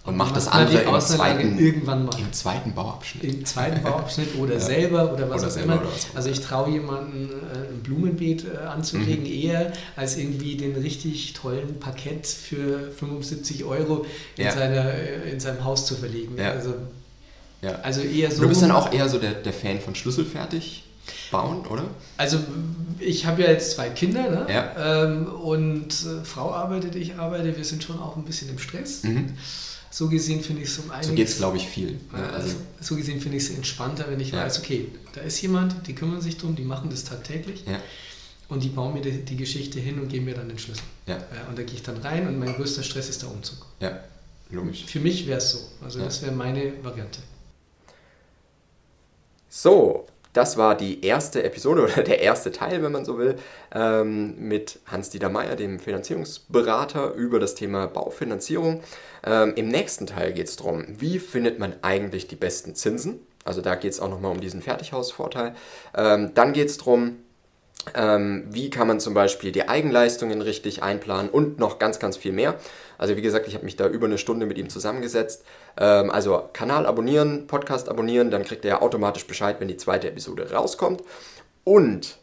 Und, 0.06 0.18
mach 0.18 0.34
das 0.34 0.50
andere 0.50 0.82
im 0.82 1.00
zweiten, 1.00 1.58
irgendwann 1.58 2.06
mal. 2.06 2.20
Im 2.20 2.34
zweiten 2.34 2.74
Bauabschnitt. 2.74 3.24
Im 3.24 3.46
zweiten 3.46 3.82
Bauabschnitt 3.82 4.36
oder 4.40 4.60
selber 4.60 5.14
oder 5.14 5.30
was 5.30 5.44
oder 5.44 5.54
auch 5.54 5.64
immer. 5.64 5.82
Also 6.14 6.30
ich 6.30 6.42
traue 6.42 6.72
jemanden 6.72 7.30
äh, 7.30 7.70
ein 7.70 7.80
Blumenbeet 7.84 8.46
äh, 8.54 8.66
anzulegen 8.66 9.24
mhm. 9.24 9.32
eher 9.32 9.72
als 9.96 10.18
irgendwie 10.18 10.58
den 10.58 10.76
richtig 10.76 11.32
tollen 11.32 11.80
Parkett 11.80 12.28
für 12.28 12.92
75 12.92 13.64
Euro 13.64 14.06
in, 14.36 14.52
seiner, 14.52 14.94
äh, 14.94 15.32
in 15.32 15.40
seinem 15.40 15.64
Haus 15.64 15.86
zu 15.86 15.96
verlegen. 15.96 16.38
Also, 16.38 16.74
also 17.82 18.02
eher 18.02 18.30
so. 18.30 18.42
Du 18.42 18.50
bist 18.50 18.62
dann 18.62 18.72
auch 18.72 18.92
eher 18.92 19.08
so 19.08 19.20
der, 19.20 19.32
der 19.32 19.54
Fan 19.54 19.80
von 19.80 19.96
Schlüsselfertig? 19.96 20.84
Bauen, 21.32 21.66
oder? 21.68 21.86
Also 22.18 22.40
ich 23.00 23.26
habe 23.26 23.42
ja 23.44 23.50
jetzt 23.50 23.72
zwei 23.72 23.90
Kinder 23.90 24.30
ne? 24.30 24.46
ja. 24.50 25.04
Ähm, 25.06 25.28
und 25.28 25.88
äh, 25.88 26.24
Frau 26.24 26.54
arbeitet, 26.54 26.96
ich 26.96 27.16
arbeite, 27.16 27.56
wir 27.56 27.66
sind 27.66 27.84
schon 27.84 28.00
auch 28.00 28.16
ein 28.16 28.24
bisschen 28.24 28.50
im 28.50 28.60
Stress. 28.60 29.04
Mhm. 29.04 29.34
So 29.90 30.10
gesehen 30.10 30.42
finde 30.42 30.64
ich 30.64 30.70
es 30.70 30.80
um 30.80 30.90
einiges... 30.90 31.08
So 31.08 31.14
geht 31.14 31.28
es, 31.28 31.38
glaube 31.38 31.58
ich, 31.58 31.68
viel. 31.68 32.00
Ja, 32.12 32.30
also, 32.32 32.56
so 32.82 32.96
gesehen 32.96 33.22
finde 33.22 33.38
ich 33.38 33.44
es 33.44 33.50
entspannter, 33.52 34.06
wenn 34.10 34.20
ich 34.20 34.32
ja. 34.32 34.44
weiß, 34.44 34.60
okay, 34.60 34.88
da 35.14 35.22
ist 35.22 35.40
jemand, 35.42 35.88
die 35.88 35.94
kümmern 35.94 36.20
sich 36.20 36.38
drum, 36.38 36.56
die 36.56 36.64
machen 36.64 36.90
das 36.90 37.04
tagtäglich. 37.04 37.64
Ja. 37.68 37.80
Und 38.50 38.64
die 38.64 38.70
bauen 38.70 38.94
mir 38.94 39.02
die, 39.02 39.24
die, 39.24 39.38
Geschichte 39.38 39.80
hin 39.80 40.00
und 40.00 40.10
geben 40.10 40.26
mir 40.26 40.34
dann 40.34 40.50
den 40.50 40.58
Schlüssel. 40.58 40.84
Ja. 41.06 41.18
und 41.50 41.58
da 41.58 41.64
gehe 41.64 41.76
ich 41.76 41.84
dann 41.84 41.98
rein 41.98 42.28
und 42.28 42.40
mein 42.40 42.56
größter 42.56 42.82
Stress 42.82 43.10
ist 43.10 43.22
der 43.22 43.30
Umzug. 43.30 43.66
Ja, 43.80 44.00
logisch. 44.50 44.86
Für 44.86 45.00
mich 45.00 45.28
wäre 45.28 45.38
es 45.38 45.52
so. 45.52 45.60
Also 45.84 46.00
das 46.00 46.22
wäre 46.22 46.32
meine 46.32 46.84
Variante. 46.84 47.20
So, 49.50 50.08
Das 50.34 50.58
war 50.58 50.76
die 50.76 51.06
erste 51.06 51.44
Episode 51.44 51.84
oder 51.84 52.04
der 52.04 52.20
erste 52.20 52.52
Teil, 52.52 52.82
wenn 52.84 52.92
man 52.92 53.06
so 53.06 53.18
will, 53.18 53.36
ähm, 53.74 54.36
mit 54.40 54.80
Hans-Dieter 54.88 55.30
Meyer, 55.30 55.56
dem 55.56 55.80
Finanzierungsberater, 55.80 57.14
über 57.14 57.40
das 57.40 57.56
Thema 57.56 57.88
Baufinanzierung. 57.88 58.82
Ähm, 59.26 59.54
Im 59.56 59.68
nächsten 59.68 60.08
Teil 60.08 60.34
geht 60.34 60.48
es 60.48 60.56
darum, 60.56 60.86
wie 60.88 61.20
findet 61.20 61.60
man 61.60 61.76
eigentlich 61.84 62.28
die 62.28 62.36
besten 62.36 62.76
Zinsen? 62.76 63.20
Also 63.46 63.62
da 63.62 63.76
geht 63.76 63.92
es 63.92 64.00
auch 64.00 64.10
nochmal 64.10 64.32
um 64.32 64.42
diesen 64.42 64.62
Fertighausvorteil. 64.62 65.54
Ähm, 65.96 66.32
dann 66.34 66.54
geht 66.54 66.70
es 66.70 66.78
darum, 66.78 67.18
wie 67.96 68.70
kann 68.70 68.88
man 68.88 69.02
zum 69.02 69.14
Beispiel 69.14 69.52
die 69.52 69.68
Eigenleistungen 69.68 70.42
richtig 70.42 70.82
einplanen 70.84 71.30
und 71.30 71.60
noch 71.60 71.80
ganz, 71.80 72.00
ganz 72.00 72.16
viel 72.16 72.32
mehr. 72.32 72.56
Also 72.98 73.18
wie 73.18 73.22
gesagt, 73.22 73.46
ich 73.50 73.56
habe 73.56 73.66
mich 73.66 73.76
da 73.76 73.90
über 73.90 74.06
eine 74.06 74.18
Stunde 74.18 74.46
mit 74.46 74.58
ihm 74.58 74.70
zusammengesetzt. 74.70 75.44
Ähm, 75.78 76.12
also 76.12 76.50
Kanal 76.54 76.86
abonnieren, 76.86 77.48
Podcast 77.48 77.90
abonnieren, 77.90 78.32
dann 78.32 78.44
kriegt 78.44 78.66
er 78.66 78.82
automatisch 78.82 79.28
Bescheid, 79.28 79.58
wenn 79.60 79.68
die 79.68 79.78
zweite 79.78 80.08
Episode 80.08 80.52
rauskommt. 80.52 81.02
Und 81.64 82.18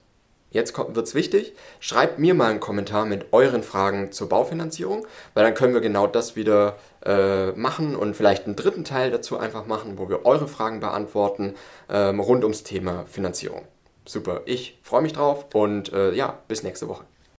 jetzt 0.50 0.76
wird 0.76 1.06
es 1.06 1.14
wichtig, 1.14 1.54
schreibt 1.78 2.18
mir 2.18 2.34
mal 2.34 2.50
einen 2.50 2.60
Kommentar 2.60 3.06
mit 3.06 3.32
euren 3.32 3.62
Fragen 3.62 4.12
zur 4.12 4.28
Baufinanzierung, 4.28 5.06
weil 5.34 5.44
dann 5.44 5.54
können 5.54 5.74
wir 5.74 5.80
genau 5.80 6.06
das 6.06 6.36
wieder 6.36 6.76
äh, 7.04 7.52
machen 7.52 7.96
und 7.96 8.14
vielleicht 8.14 8.46
einen 8.46 8.56
dritten 8.56 8.84
Teil 8.84 9.10
dazu 9.10 9.38
einfach 9.38 9.66
machen, 9.66 9.98
wo 9.98 10.08
wir 10.08 10.26
eure 10.26 10.48
Fragen 10.48 10.80
beantworten 10.80 11.54
ähm, 11.88 12.20
rund 12.20 12.44
ums 12.44 12.62
Thema 12.62 13.04
Finanzierung. 13.06 13.62
Super, 14.04 14.42
ich 14.46 14.78
freue 14.82 15.02
mich 15.02 15.12
drauf 15.12 15.46
und 15.54 15.92
äh, 15.92 16.12
ja, 16.12 16.38
bis 16.48 16.62
nächste 16.62 16.88
Woche. 16.88 17.04